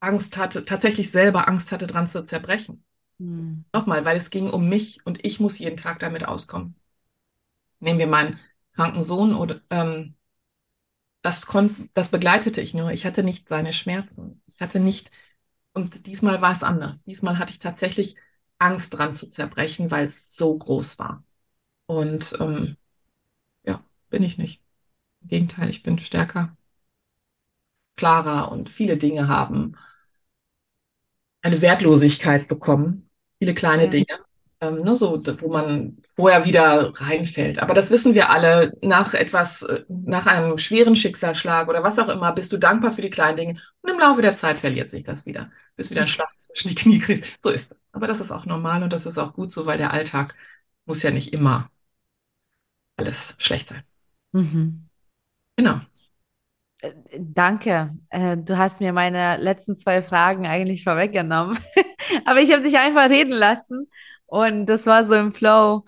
Angst 0.00 0.36
hatte, 0.36 0.64
tatsächlich 0.64 1.10
selber 1.10 1.48
Angst 1.48 1.72
hatte, 1.72 1.86
dran 1.86 2.06
zu 2.06 2.22
zerbrechen. 2.22 2.84
Mhm. 3.18 3.64
Nochmal, 3.72 4.04
weil 4.04 4.16
es 4.16 4.30
ging 4.30 4.50
um 4.50 4.68
mich 4.68 5.04
und 5.06 5.24
ich 5.24 5.40
muss 5.40 5.58
jeden 5.58 5.76
Tag 5.76 6.00
damit 6.00 6.26
auskommen. 6.26 6.74
Nehmen 7.80 7.98
wir 7.98 8.06
mal 8.06 8.26
ein 8.26 8.40
kranken 8.74 9.04
Sohn 9.04 9.34
oder 9.34 9.60
ähm, 9.70 10.14
das 11.22 11.46
konnte, 11.46 11.88
das 11.94 12.08
begleitete 12.08 12.60
ich 12.60 12.74
nur. 12.74 12.92
Ich 12.92 13.04
hatte 13.04 13.22
nicht 13.22 13.48
seine 13.48 13.72
Schmerzen. 13.72 14.42
Ich 14.46 14.60
hatte 14.60 14.80
nicht, 14.80 15.10
und 15.72 16.06
diesmal 16.06 16.40
war 16.40 16.52
es 16.52 16.62
anders. 16.62 17.04
Diesmal 17.04 17.38
hatte 17.38 17.52
ich 17.52 17.58
tatsächlich 17.58 18.16
Angst 18.58 18.94
dran 18.94 19.14
zu 19.14 19.28
zerbrechen, 19.28 19.90
weil 19.90 20.06
es 20.06 20.34
so 20.34 20.56
groß 20.56 20.98
war. 20.98 21.24
Und 21.86 22.36
ähm, 22.40 22.76
ja, 23.64 23.84
bin 24.08 24.22
ich 24.22 24.38
nicht. 24.38 24.62
Im 25.22 25.28
Gegenteil, 25.28 25.68
ich 25.68 25.82
bin 25.82 25.98
stärker, 25.98 26.56
klarer 27.96 28.50
und 28.50 28.70
viele 28.70 28.96
Dinge 28.96 29.28
haben 29.28 29.76
eine 31.42 31.60
Wertlosigkeit 31.60 32.48
bekommen. 32.48 33.10
Viele 33.38 33.54
kleine 33.54 33.84
ja. 33.84 33.90
Dinge 33.90 34.29
ähm, 34.60 34.76
ne, 34.82 34.94
so, 34.96 35.22
wo 35.40 35.48
man 35.48 35.96
vorher 36.16 36.44
wieder 36.44 36.92
reinfällt. 36.94 37.60
Aber 37.60 37.72
das 37.72 37.90
wissen 37.90 38.14
wir 38.14 38.30
alle, 38.30 38.76
nach 38.82 39.14
etwas, 39.14 39.62
äh, 39.62 39.84
nach 39.88 40.26
einem 40.26 40.58
schweren 40.58 40.96
Schicksalsschlag 40.96 41.68
oder 41.68 41.82
was 41.82 41.98
auch 41.98 42.08
immer, 42.08 42.32
bist 42.32 42.52
du 42.52 42.58
dankbar 42.58 42.92
für 42.92 43.02
die 43.02 43.10
kleinen 43.10 43.36
Dinge 43.36 43.60
und 43.80 43.90
im 43.90 43.98
Laufe 43.98 44.20
der 44.20 44.36
Zeit 44.36 44.58
verliert 44.58 44.90
sich 44.90 45.02
das 45.04 45.24
wieder. 45.24 45.50
Bis 45.76 45.90
wieder 45.90 46.02
ein 46.02 46.08
Schlag 46.08 46.28
zwischen 46.38 46.68
die 46.68 46.74
Knie 46.74 46.98
kriegst. 46.98 47.24
So 47.42 47.50
ist 47.50 47.72
es. 47.72 47.78
Aber 47.92 48.06
das 48.06 48.20
ist 48.20 48.30
auch 48.30 48.44
normal 48.44 48.82
und 48.82 48.92
das 48.92 49.06
ist 49.06 49.18
auch 49.18 49.32
gut 49.32 49.50
so, 49.50 49.64
weil 49.66 49.78
der 49.78 49.92
Alltag 49.92 50.34
muss 50.84 51.02
ja 51.02 51.10
nicht 51.10 51.32
immer 51.32 51.70
alles 52.96 53.34
schlecht 53.38 53.70
sein. 53.70 53.82
Mhm. 54.32 54.88
Genau. 55.56 55.80
Äh, 56.82 56.92
Danke. 57.18 57.96
Äh, 58.10 58.36
Du 58.36 58.58
hast 58.58 58.80
mir 58.80 58.92
meine 58.92 59.38
letzten 59.38 59.78
zwei 59.78 60.02
Fragen 60.02 60.46
eigentlich 60.46 60.84
vorweggenommen. 60.84 61.58
Aber 62.26 62.40
ich 62.40 62.52
habe 62.52 62.62
dich 62.62 62.78
einfach 62.78 63.08
reden 63.08 63.32
lassen 63.32 63.88
und 64.30 64.66
das 64.66 64.86
war 64.86 65.04
so 65.04 65.14
im 65.14 65.34
Flow. 65.34 65.84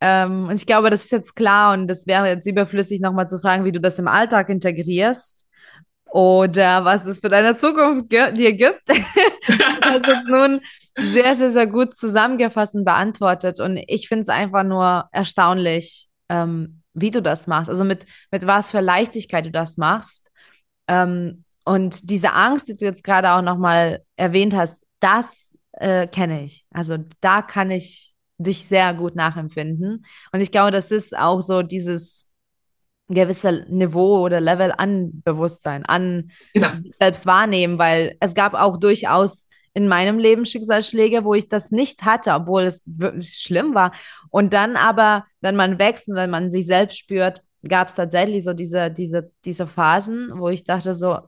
Ähm, 0.00 0.48
und 0.48 0.54
ich 0.54 0.66
glaube, 0.66 0.90
das 0.90 1.04
ist 1.04 1.12
jetzt 1.12 1.36
klar 1.36 1.74
und 1.74 1.86
das 1.86 2.06
wäre 2.06 2.26
jetzt 2.26 2.46
überflüssig, 2.46 3.00
nochmal 3.00 3.28
zu 3.28 3.38
fragen, 3.38 3.64
wie 3.64 3.72
du 3.72 3.80
das 3.80 3.98
im 3.98 4.08
Alltag 4.08 4.48
integrierst 4.48 5.46
oder 6.10 6.84
was 6.84 7.04
das 7.04 7.20
für 7.20 7.28
deine 7.28 7.56
Zukunft 7.56 8.10
dir 8.10 8.52
gibt. 8.52 8.82
Das 9.80 9.94
hast 9.94 10.06
du 10.06 10.12
jetzt 10.12 10.28
nun 10.28 10.60
sehr, 10.96 11.34
sehr, 11.34 11.50
sehr 11.50 11.66
gut 11.66 11.96
zusammengefasst 11.96 12.74
und 12.74 12.84
beantwortet. 12.84 13.58
Und 13.60 13.78
ich 13.88 14.08
finde 14.08 14.22
es 14.22 14.28
einfach 14.28 14.62
nur 14.62 15.08
erstaunlich, 15.10 16.08
ähm, 16.28 16.82
wie 16.94 17.10
du 17.10 17.20
das 17.20 17.46
machst. 17.48 17.68
Also 17.68 17.84
mit, 17.84 18.06
mit 18.30 18.46
was 18.46 18.70
für 18.70 18.80
Leichtigkeit 18.80 19.46
du 19.46 19.50
das 19.50 19.76
machst. 19.76 20.30
Ähm, 20.86 21.44
und 21.64 22.08
diese 22.10 22.32
Angst, 22.32 22.68
die 22.68 22.76
du 22.76 22.84
jetzt 22.84 23.04
gerade 23.04 23.32
auch 23.32 23.42
nochmal 23.42 24.02
erwähnt 24.16 24.54
hast, 24.54 24.82
das 25.00 25.51
äh, 25.72 26.06
kenne 26.06 26.44
ich. 26.44 26.66
Also 26.70 26.98
da 27.20 27.42
kann 27.42 27.70
ich 27.70 28.14
dich 28.38 28.66
sehr 28.66 28.94
gut 28.94 29.14
nachempfinden. 29.14 30.04
Und 30.32 30.40
ich 30.40 30.50
glaube, 30.50 30.70
das 30.70 30.90
ist 30.90 31.16
auch 31.16 31.40
so 31.40 31.62
dieses 31.62 32.30
gewisse 33.08 33.66
Niveau 33.68 34.20
oder 34.24 34.40
Level 34.40 34.72
an 34.76 35.22
Bewusstsein, 35.22 35.84
an 35.84 36.30
Genau. 36.54 36.70
selbst 36.98 37.26
wahrnehmen, 37.26 37.78
weil 37.78 38.16
es 38.20 38.34
gab 38.34 38.54
auch 38.54 38.78
durchaus 38.78 39.48
in 39.74 39.88
meinem 39.88 40.18
Leben 40.18 40.44
Schicksalsschläge, 40.44 41.24
wo 41.24 41.34
ich 41.34 41.48
das 41.48 41.70
nicht 41.70 42.04
hatte, 42.04 42.32
obwohl 42.32 42.62
es 42.62 42.84
wirklich 42.86 43.34
schlimm 43.34 43.74
war. 43.74 43.92
Und 44.30 44.52
dann 44.52 44.76
aber, 44.76 45.24
wenn 45.40 45.56
man 45.56 45.78
wächst 45.78 46.08
und 46.08 46.14
wenn 46.16 46.30
man 46.30 46.50
sich 46.50 46.66
selbst 46.66 46.98
spürt, 46.98 47.42
gab 47.66 47.88
es 47.88 47.94
tatsächlich 47.94 48.44
so 48.44 48.52
diese, 48.52 48.90
diese, 48.90 49.30
diese 49.44 49.66
Phasen, 49.66 50.30
wo 50.34 50.48
ich 50.48 50.64
dachte 50.64 50.94
so, 50.94 51.18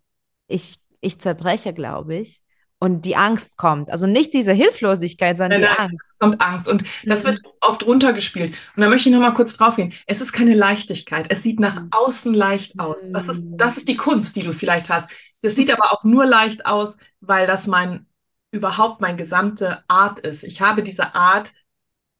ich, 0.46 0.78
ich 1.00 1.18
zerbreche, 1.20 1.72
glaube 1.72 2.16
ich. 2.16 2.42
Und 2.80 3.02
die 3.06 3.16
Angst 3.16 3.56
kommt. 3.56 3.90
Also 3.90 4.06
nicht 4.06 4.34
diese 4.34 4.52
Hilflosigkeit, 4.52 5.38
sondern 5.38 5.62
Nein, 5.62 5.70
die 5.74 5.78
Angst. 5.78 6.20
kommt 6.20 6.40
Angst. 6.40 6.68
Und 6.68 6.84
das 7.06 7.22
Mhm. 7.22 7.28
wird 7.28 7.40
oft 7.60 7.86
runtergespielt. 7.86 8.54
Und 8.76 8.82
da 8.82 8.88
möchte 8.88 9.08
ich 9.08 9.14
noch 9.14 9.22
mal 9.22 9.32
kurz 9.32 9.56
drauf 9.56 9.76
gehen. 9.76 9.94
Es 10.06 10.20
ist 10.20 10.32
keine 10.32 10.54
Leichtigkeit. 10.54 11.26
Es 11.30 11.42
sieht 11.42 11.60
nach 11.60 11.84
außen 11.90 12.34
leicht 12.34 12.78
aus. 12.78 13.00
Das 13.12 13.28
ist, 13.28 13.42
das 13.46 13.78
ist 13.78 13.88
die 13.88 13.96
Kunst, 13.96 14.36
die 14.36 14.42
du 14.42 14.52
vielleicht 14.52 14.90
hast. 14.90 15.10
Das 15.40 15.54
sieht 15.54 15.70
aber 15.72 15.92
auch 15.92 16.04
nur 16.04 16.26
leicht 16.26 16.66
aus, 16.66 16.98
weil 17.20 17.46
das 17.46 17.66
mein, 17.66 18.06
überhaupt 18.50 19.00
meine 19.00 19.16
gesamte 19.16 19.82
Art 19.88 20.18
ist. 20.18 20.44
Ich 20.44 20.60
habe 20.60 20.82
diese 20.82 21.14
Art 21.14 21.52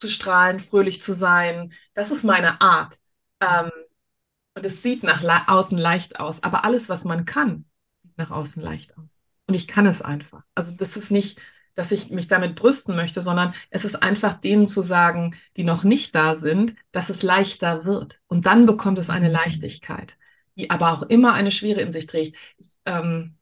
zu 0.01 0.09
strahlen, 0.09 0.61
fröhlich 0.61 1.03
zu 1.03 1.15
sein. 1.15 1.73
Das 1.95 2.11
ist 2.11 2.25
meine 2.25 2.61
Art. 2.61 2.97
Ähm, 3.41 3.71
und 4.57 4.65
es 4.67 4.83
sieht 4.83 5.03
nach 5.03 5.23
außen 5.49 5.79
leicht 5.79 6.21
aus. 6.21 6.43
Aber 6.43 6.65
alles, 6.65 6.89
was 6.89 7.05
man 7.05 7.25
kann, 7.25 7.65
sieht 8.03 8.17
nach 8.19 8.31
außen 8.31 8.63
leicht 8.63 8.97
aus. 8.97 9.14
Und 9.47 9.55
ich 9.55 9.69
kann 9.69 9.87
es 9.87 10.03
einfach. 10.03 10.43
Also 10.55 10.73
das 10.73 10.97
ist 10.97 11.11
nicht, 11.11 11.41
dass 11.75 11.93
ich 11.93 12.11
mich 12.11 12.29
damit 12.29 12.55
brüsten 12.57 12.97
möchte, 12.97 13.23
sondern 13.23 13.55
es 13.71 13.85
ist 13.85 14.03
einfach 14.03 14.35
denen 14.35 14.69
zu 14.69 14.83
sagen, 14.83 15.37
die 15.57 15.65
noch 15.65 15.85
nicht 15.85 16.15
da 16.15 16.37
sind, 16.37 16.75
dass 16.93 17.11
es 17.11 17.23
leichter 17.23 17.85
wird. 17.85 18.21
Und 18.27 18.47
dann 18.47 18.67
bekommt 18.67 18.99
es 18.99 19.11
eine 19.11 19.31
Leichtigkeit, 19.31 20.17
die 20.57 20.71
aber 20.71 20.93
auch 20.93 21.03
immer 21.03 21.35
eine 21.35 21.51
Schwere 21.51 21.81
in 21.81 21.93
sich 21.93 22.07
trägt. 22.07 22.37
Ich, 22.59 22.71
ähm, 22.87 23.37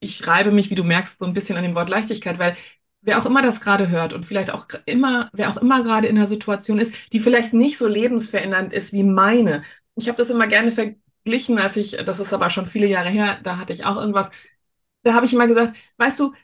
ich 0.00 0.26
reibe 0.26 0.50
mich, 0.52 0.70
wie 0.70 0.74
du 0.74 0.84
merkst, 0.84 1.18
so 1.18 1.24
ein 1.26 1.34
bisschen 1.34 1.56
an 1.56 1.62
dem 1.64 1.74
Wort 1.74 1.88
Leichtigkeit, 1.90 2.38
weil 2.38 2.56
wer 3.02 3.18
auch 3.18 3.26
immer 3.26 3.42
das 3.42 3.60
gerade 3.60 3.88
hört 3.88 4.12
und 4.12 4.26
vielleicht 4.26 4.50
auch 4.50 4.66
immer, 4.86 5.30
wer 5.32 5.50
auch 5.50 5.56
immer 5.58 5.82
gerade 5.82 6.06
in 6.06 6.16
einer 6.18 6.26
Situation 6.26 6.78
ist, 6.78 6.94
die 7.12 7.20
vielleicht 7.20 7.52
nicht 7.52 7.78
so 7.78 7.86
lebensverändernd 7.88 8.72
ist 8.72 8.92
wie 8.92 9.04
meine. 9.04 9.62
Ich 9.96 10.08
habe 10.08 10.18
das 10.18 10.30
immer 10.30 10.46
gerne 10.46 10.70
verglichen, 11.24 11.58
als 11.58 11.76
ich, 11.76 11.92
das 12.04 12.20
ist 12.20 12.32
aber 12.32 12.50
schon 12.50 12.66
viele 12.66 12.86
Jahre 12.86 13.10
her, 13.10 13.40
da 13.42 13.58
hatte 13.58 13.72
ich 13.72 13.84
auch 13.84 13.96
irgendwas, 13.96 14.30
da 15.02 15.14
habe 15.14 15.26
ich 15.26 15.32
immer 15.32 15.46
gesagt, 15.46 15.74
weißt 15.98 16.20
du, 16.20 16.34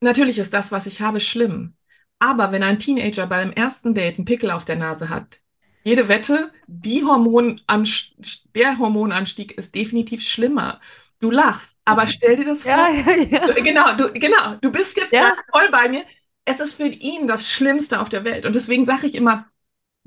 natürlich 0.00 0.38
ist 0.38 0.54
das, 0.54 0.72
was 0.72 0.86
ich 0.86 1.00
habe, 1.00 1.20
schlimm. 1.20 1.74
Aber 2.18 2.52
wenn 2.52 2.62
ein 2.62 2.78
Teenager 2.78 3.26
beim 3.26 3.52
ersten 3.52 3.94
Date 3.94 4.16
einen 4.16 4.24
Pickel 4.24 4.50
auf 4.50 4.64
der 4.64 4.76
Nase 4.76 5.08
hat, 5.08 5.40
jede 5.84 6.08
Wette, 6.08 6.52
die 6.68 7.04
Hormonanst 7.04 8.14
der 8.54 8.78
Hormonanstieg 8.78 9.52
ist 9.58 9.74
definitiv 9.74 10.22
schlimmer. 10.22 10.80
Du 11.20 11.30
lachst, 11.30 11.76
aber 11.84 12.06
stell 12.08 12.36
dir 12.36 12.44
das 12.44 12.64
Ja, 12.64 12.86
vor, 12.86 13.14
ja, 13.14 13.16
ja. 13.16 13.52
Genau, 13.62 13.94
du, 13.96 14.12
genau, 14.12 14.56
du 14.60 14.70
bist 14.70 14.96
jetzt 14.96 15.12
voll 15.50 15.68
bei 15.70 15.88
mir. 15.88 16.04
Es 16.44 16.60
ist 16.60 16.74
für 16.74 16.86
ihn 16.86 17.26
das 17.26 17.50
Schlimmste 17.50 18.00
auf 18.00 18.08
der 18.08 18.24
Welt. 18.24 18.46
Und 18.46 18.54
deswegen 18.54 18.84
sage 18.84 19.06
ich 19.06 19.14
immer, 19.14 19.46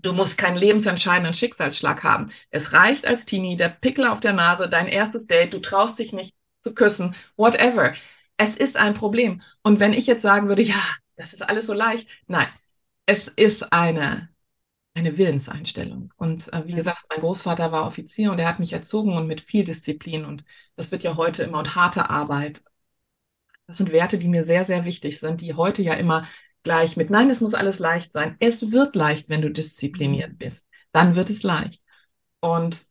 du 0.05 0.13
musst 0.13 0.37
keinen 0.37 0.57
lebensentscheidenden 0.57 1.33
Schicksalsschlag 1.33 2.03
haben. 2.03 2.31
Es 2.51 2.73
reicht 2.73 3.07
als 3.07 3.25
Teenie, 3.25 3.57
der 3.57 3.69
Pickel 3.69 4.07
auf 4.07 4.19
der 4.19 4.33
Nase, 4.33 4.69
dein 4.69 4.87
erstes 4.87 5.27
Date, 5.27 5.53
du 5.53 5.59
traust 5.59 5.97
dich 5.99 6.13
nicht 6.13 6.35
zu 6.63 6.73
küssen, 6.75 7.15
whatever. 7.37 7.93
Es 8.37 8.55
ist 8.55 8.77
ein 8.77 8.93
Problem. 8.93 9.41
Und 9.63 9.79
wenn 9.79 9.93
ich 9.93 10.07
jetzt 10.07 10.21
sagen 10.21 10.47
würde, 10.47 10.61
ja, 10.61 10.81
das 11.15 11.33
ist 11.33 11.41
alles 11.41 11.65
so 11.65 11.73
leicht, 11.73 12.07
nein, 12.27 12.47
es 13.05 13.27
ist 13.27 13.73
eine, 13.73 14.29
eine 14.93 15.17
Willenseinstellung. 15.17 16.13
Und 16.17 16.51
äh, 16.53 16.63
wie 16.67 16.73
gesagt, 16.73 17.05
mein 17.09 17.19
Großvater 17.19 17.71
war 17.71 17.85
Offizier 17.87 18.31
und 18.31 18.39
er 18.39 18.47
hat 18.47 18.59
mich 18.59 18.73
erzogen 18.73 19.13
und 19.17 19.27
mit 19.27 19.41
viel 19.41 19.63
Disziplin. 19.63 20.25
Und 20.25 20.45
das 20.75 20.91
wird 20.91 21.03
ja 21.03 21.17
heute 21.17 21.43
immer 21.43 21.59
und 21.59 21.75
harte 21.75 22.09
Arbeit. 22.09 22.61
Das 23.67 23.77
sind 23.77 23.91
Werte, 23.91 24.19
die 24.19 24.27
mir 24.27 24.43
sehr, 24.45 24.65
sehr 24.65 24.85
wichtig 24.85 25.19
sind, 25.19 25.41
die 25.41 25.55
heute 25.55 25.81
ja 25.81 25.93
immer 25.95 26.27
gleich 26.65 26.97
mit, 26.97 27.09
nein, 27.09 27.29
es 27.29 27.39
muss 27.39 27.53
alles 27.53 27.79
leicht 27.79 28.11
sein. 28.11 28.35
Es 28.39 28.71
wird 28.71 28.95
leicht, 28.97 29.29
wenn 29.29 29.41
du 29.41 29.49
diszipliniert 29.49 30.37
bist. 30.37 30.67
Dann 30.91 31.15
wird 31.15 31.29
es 31.29 31.43
leicht. 31.43 31.81
Und 32.41 32.85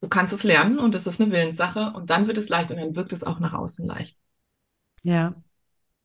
du 0.00 0.08
kannst 0.08 0.32
es 0.32 0.44
lernen 0.44 0.78
und 0.78 0.94
es 0.94 1.06
ist 1.06 1.20
eine 1.20 1.30
Willenssache 1.30 1.92
und 1.94 2.08
dann 2.08 2.26
wird 2.26 2.38
es 2.38 2.48
leicht 2.48 2.70
und 2.70 2.78
dann 2.78 2.96
wirkt 2.96 3.12
es 3.12 3.22
auch 3.22 3.38
nach 3.40 3.52
außen 3.52 3.86
leicht. 3.86 4.16
Ja, 5.02 5.34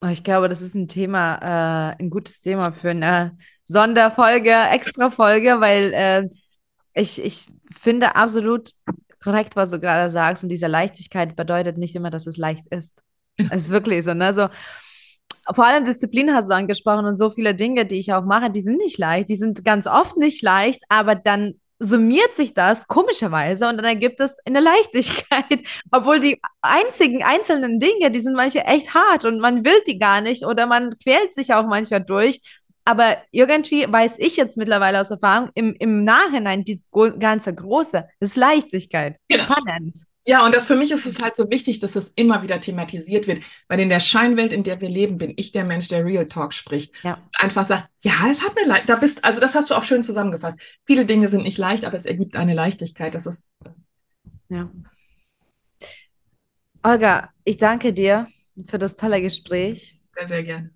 aber 0.01 0.11
ich 0.11 0.23
glaube, 0.23 0.49
das 0.49 0.61
ist 0.61 0.75
ein 0.75 0.87
Thema, 0.87 1.93
äh, 1.93 1.95
ein 2.01 2.09
gutes 2.09 2.41
Thema 2.41 2.73
für 2.73 2.89
eine 2.89 3.37
Sonderfolge, 3.63 4.51
Extra-Folge, 4.51 5.61
weil 5.61 5.93
äh, 5.93 6.29
ich, 6.93 7.23
ich 7.23 7.47
finde 7.79 8.15
absolut 8.15 8.71
korrekt, 9.23 9.55
was 9.55 9.69
du 9.69 9.79
gerade 9.79 10.09
sagst. 10.09 10.43
Und 10.43 10.49
diese 10.49 10.67
Leichtigkeit 10.67 11.35
bedeutet 11.35 11.77
nicht 11.77 11.95
immer, 11.95 12.09
dass 12.09 12.27
es 12.27 12.37
leicht 12.37 12.65
ist. 12.69 13.01
Es 13.37 13.65
ist 13.65 13.69
wirklich 13.69 14.03
so, 14.03 14.13
ne? 14.13 14.33
So, 14.33 14.49
vor 15.53 15.65
allem 15.65 15.85
Disziplin 15.85 16.33
hast 16.33 16.49
du 16.49 16.55
angesprochen 16.55 17.05
und 17.05 17.17
so 17.17 17.31
viele 17.31 17.55
Dinge, 17.55 17.85
die 17.85 17.99
ich 17.99 18.13
auch 18.13 18.23
mache, 18.23 18.49
die 18.49 18.61
sind 18.61 18.77
nicht 18.77 18.97
leicht, 18.97 19.29
die 19.29 19.37
sind 19.37 19.65
ganz 19.65 19.87
oft 19.87 20.17
nicht 20.17 20.41
leicht, 20.41 20.83
aber 20.89 21.15
dann 21.15 21.55
summiert 21.79 22.35
sich 22.35 22.53
das 22.53 22.87
komischerweise 22.87 23.67
und 23.67 23.77
dann 23.77 23.85
ergibt 23.85 24.19
es 24.19 24.37
eine 24.45 24.59
Leichtigkeit, 24.59 25.61
obwohl 25.91 26.19
die 26.19 26.39
einzigen 26.61 27.23
einzelnen 27.23 27.79
Dinge, 27.79 28.11
die 28.11 28.19
sind 28.19 28.35
manche 28.35 28.63
echt 28.65 28.93
hart 28.93 29.25
und 29.25 29.39
man 29.39 29.65
will 29.65 29.81
die 29.87 29.97
gar 29.97 30.21
nicht 30.21 30.45
oder 30.45 30.67
man 30.67 30.97
quält 30.99 31.33
sich 31.33 31.53
auch 31.53 31.65
manchmal 31.65 32.01
durch. 32.01 32.41
Aber 32.85 33.17
irgendwie 33.31 33.85
weiß 33.91 34.15
ich 34.17 34.37
jetzt 34.37 34.57
mittlerweile 34.57 35.01
aus 35.01 35.11
Erfahrung, 35.11 35.49
im, 35.53 35.75
im 35.79 36.03
Nachhinein, 36.03 36.63
dieses 36.63 36.89
ganze 37.19 37.53
Große, 37.53 38.07
ist 38.19 38.35
Leichtigkeit. 38.35 39.17
Genau. 39.27 39.43
Spannend. 39.43 40.05
Ja, 40.25 40.45
und 40.45 40.53
das 40.53 40.67
für 40.67 40.75
mich 40.75 40.91
ist 40.91 41.07
es 41.07 41.19
halt 41.19 41.35
so 41.35 41.49
wichtig, 41.49 41.79
dass 41.79 41.95
es 41.95 42.11
immer 42.15 42.43
wieder 42.43 42.61
thematisiert 42.61 43.25
wird, 43.27 43.43
weil 43.67 43.79
in 43.79 43.89
der 43.89 43.99
Scheinwelt, 43.99 44.53
in 44.53 44.63
der 44.63 44.79
wir 44.79 44.89
leben, 44.89 45.17
bin 45.17 45.33
ich 45.35 45.51
der 45.51 45.65
Mensch, 45.65 45.87
der 45.87 46.05
Real 46.05 46.27
Talk 46.27 46.53
spricht. 46.53 46.93
Ja. 47.03 47.17
Einfach 47.39 47.65
sagt, 47.65 47.89
ja, 48.01 48.13
es 48.29 48.43
hat 48.43 48.55
eine 48.57 48.67
Leicht, 48.67 48.87
da 48.87 48.97
bist, 48.97 49.25
also 49.25 49.41
das 49.41 49.55
hast 49.55 49.71
du 49.71 49.75
auch 49.75 49.83
schön 49.83 50.03
zusammengefasst. 50.03 50.59
Viele 50.85 51.05
Dinge 51.05 51.29
sind 51.29 51.41
nicht 51.41 51.57
leicht, 51.57 51.85
aber 51.85 51.97
es 51.97 52.05
ergibt 52.05 52.35
eine 52.35 52.53
Leichtigkeit. 52.53 53.15
Das 53.15 53.25
ist, 53.25 53.49
Ja. 54.49 54.69
Olga, 56.83 57.29
ich 57.43 57.57
danke 57.57 57.93
dir 57.93 58.27
für 58.67 58.77
das 58.77 58.95
tolle 58.95 59.21
Gespräch. 59.21 59.99
sehr, 60.15 60.27
sehr 60.27 60.43
gerne. 60.43 60.71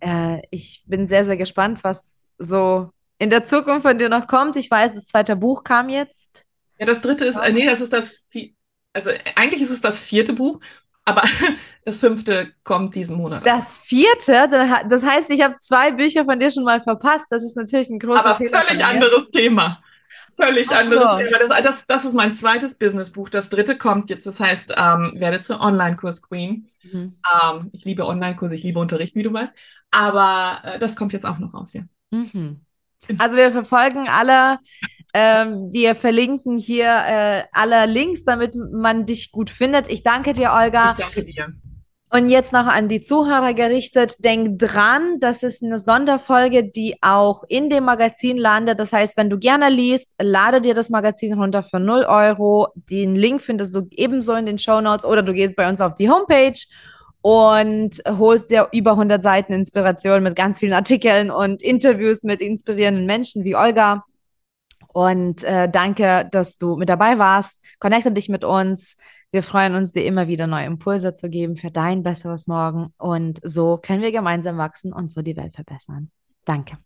Äh, 0.00 0.42
ich 0.50 0.82
bin 0.86 1.06
sehr, 1.06 1.24
sehr 1.24 1.36
gespannt, 1.36 1.84
was 1.84 2.28
so 2.38 2.90
in 3.18 3.30
der 3.30 3.44
Zukunft 3.44 3.82
von 3.86 3.98
dir 3.98 4.08
noch 4.08 4.26
kommt. 4.26 4.56
Ich 4.56 4.70
weiß, 4.70 4.94
das 4.94 5.04
zweite 5.04 5.36
Buch 5.36 5.62
kam 5.62 5.88
jetzt. 5.88 6.44
Ja, 6.78 6.86
das 6.86 7.00
dritte 7.00 7.24
ist, 7.24 7.36
äh, 7.36 7.52
nee, 7.52 7.66
das 7.66 7.80
ist 7.80 7.92
das, 7.92 8.26
also 8.92 9.10
eigentlich 9.36 9.62
ist 9.62 9.70
es 9.70 9.80
das 9.80 10.00
vierte 10.00 10.32
Buch, 10.32 10.60
aber 11.04 11.22
das 11.84 11.98
fünfte 11.98 12.52
kommt 12.64 12.94
diesen 12.94 13.16
Monat. 13.16 13.46
Das 13.46 13.80
vierte, 13.80 14.48
das 14.88 15.02
heißt, 15.02 15.30
ich 15.30 15.42
habe 15.42 15.56
zwei 15.58 15.92
Bücher 15.92 16.24
von 16.24 16.38
dir 16.38 16.50
schon 16.50 16.64
mal 16.64 16.80
verpasst. 16.80 17.26
Das 17.30 17.42
ist 17.42 17.56
natürlich 17.56 17.88
ein 17.90 17.98
großer 17.98 18.24
Aber 18.24 18.36
Fehler 18.36 18.62
völlig 18.62 18.84
anderes 18.84 19.30
Thema. 19.30 19.82
Völlig 20.34 20.68
Ach 20.70 20.80
anderes 20.80 21.10
so. 21.10 21.16
Thema. 21.18 21.38
Das, 21.38 21.62
das, 21.62 21.86
das 21.86 22.04
ist 22.04 22.14
mein 22.14 22.32
zweites 22.32 22.76
Businessbuch. 22.76 23.28
Das 23.28 23.50
dritte 23.50 23.76
kommt 23.76 24.10
jetzt. 24.10 24.26
Das 24.26 24.40
heißt, 24.40 24.74
ähm, 24.76 25.14
werde 25.16 25.40
zur 25.42 25.60
Online-Kurs-Queen. 25.60 26.68
Mhm. 26.84 27.16
Ähm, 27.42 27.70
ich 27.72 27.84
liebe 27.84 28.06
Online-Kurse, 28.06 28.54
ich 28.54 28.62
liebe 28.62 28.78
Unterricht, 28.78 29.14
wie 29.14 29.22
du 29.22 29.32
weißt. 29.32 29.52
Aber 29.90 30.60
äh, 30.64 30.78
das 30.78 30.96
kommt 30.96 31.12
jetzt 31.12 31.26
auch 31.26 31.38
noch 31.38 31.52
raus, 31.52 31.72
ja. 31.74 31.82
Mhm. 32.10 32.64
Also 33.18 33.36
wir 33.36 33.50
verfolgen 33.52 34.08
alle, 34.08 34.58
ähm, 35.14 35.68
wir 35.72 35.94
verlinken 35.94 36.56
hier 36.56 36.86
äh, 36.86 37.42
alle 37.52 37.86
Links, 37.86 38.24
damit 38.24 38.54
man 38.56 39.04
dich 39.04 39.30
gut 39.30 39.50
findet. 39.50 39.88
Ich 39.88 40.02
danke 40.02 40.32
dir, 40.32 40.52
Olga. 40.52 40.92
Ich 40.92 41.04
danke 41.04 41.24
dir. 41.24 41.52
Und 42.14 42.28
jetzt 42.28 42.52
noch 42.52 42.66
an 42.66 42.88
die 42.88 43.00
Zuhörer 43.00 43.54
gerichtet. 43.54 44.22
Denk 44.22 44.58
dran, 44.58 45.18
das 45.18 45.42
ist 45.42 45.62
eine 45.62 45.78
Sonderfolge, 45.78 46.64
die 46.64 46.96
auch 47.00 47.42
in 47.48 47.70
dem 47.70 47.84
Magazin 47.84 48.36
landet. 48.36 48.78
Das 48.78 48.92
heißt, 48.92 49.16
wenn 49.16 49.30
du 49.30 49.38
gerne 49.38 49.70
liest, 49.70 50.12
lade 50.20 50.60
dir 50.60 50.74
das 50.74 50.90
Magazin 50.90 51.32
runter 51.32 51.62
für 51.62 51.80
0 51.80 52.04
Euro. 52.04 52.68
Den 52.74 53.14
Link 53.14 53.40
findest 53.40 53.74
du 53.74 53.86
ebenso 53.92 54.34
in 54.34 54.44
den 54.44 54.58
Show 54.58 54.82
Notes 54.82 55.06
oder 55.06 55.22
du 55.22 55.32
gehst 55.32 55.56
bei 55.56 55.66
uns 55.66 55.80
auf 55.80 55.94
die 55.94 56.10
Homepage 56.10 56.58
und 57.22 58.02
holst 58.06 58.50
dir 58.50 58.68
über 58.72 58.90
100 58.90 59.22
Seiten 59.22 59.54
Inspiration 59.54 60.22
mit 60.22 60.36
ganz 60.36 60.58
vielen 60.58 60.74
Artikeln 60.74 61.30
und 61.30 61.62
Interviews 61.62 62.24
mit 62.24 62.42
inspirierenden 62.42 63.06
Menschen 63.06 63.42
wie 63.42 63.56
Olga. 63.56 64.04
Und 64.92 65.42
äh, 65.44 65.68
danke, 65.68 66.28
dass 66.30 66.58
du 66.58 66.76
mit 66.76 66.88
dabei 66.88 67.18
warst. 67.18 67.62
Connecte 67.78 68.12
dich 68.12 68.28
mit 68.28 68.44
uns. 68.44 68.96
Wir 69.30 69.42
freuen 69.42 69.74
uns, 69.74 69.92
dir 69.92 70.04
immer 70.04 70.28
wieder 70.28 70.46
neue 70.46 70.66
Impulse 70.66 71.14
zu 71.14 71.30
geben 71.30 71.56
für 71.56 71.70
dein 71.70 72.02
besseres 72.02 72.46
Morgen. 72.46 72.92
Und 72.98 73.40
so 73.42 73.78
können 73.78 74.02
wir 74.02 74.12
gemeinsam 74.12 74.58
wachsen 74.58 74.92
und 74.92 75.10
so 75.10 75.22
die 75.22 75.36
Welt 75.36 75.54
verbessern. 75.54 76.10
Danke. 76.44 76.76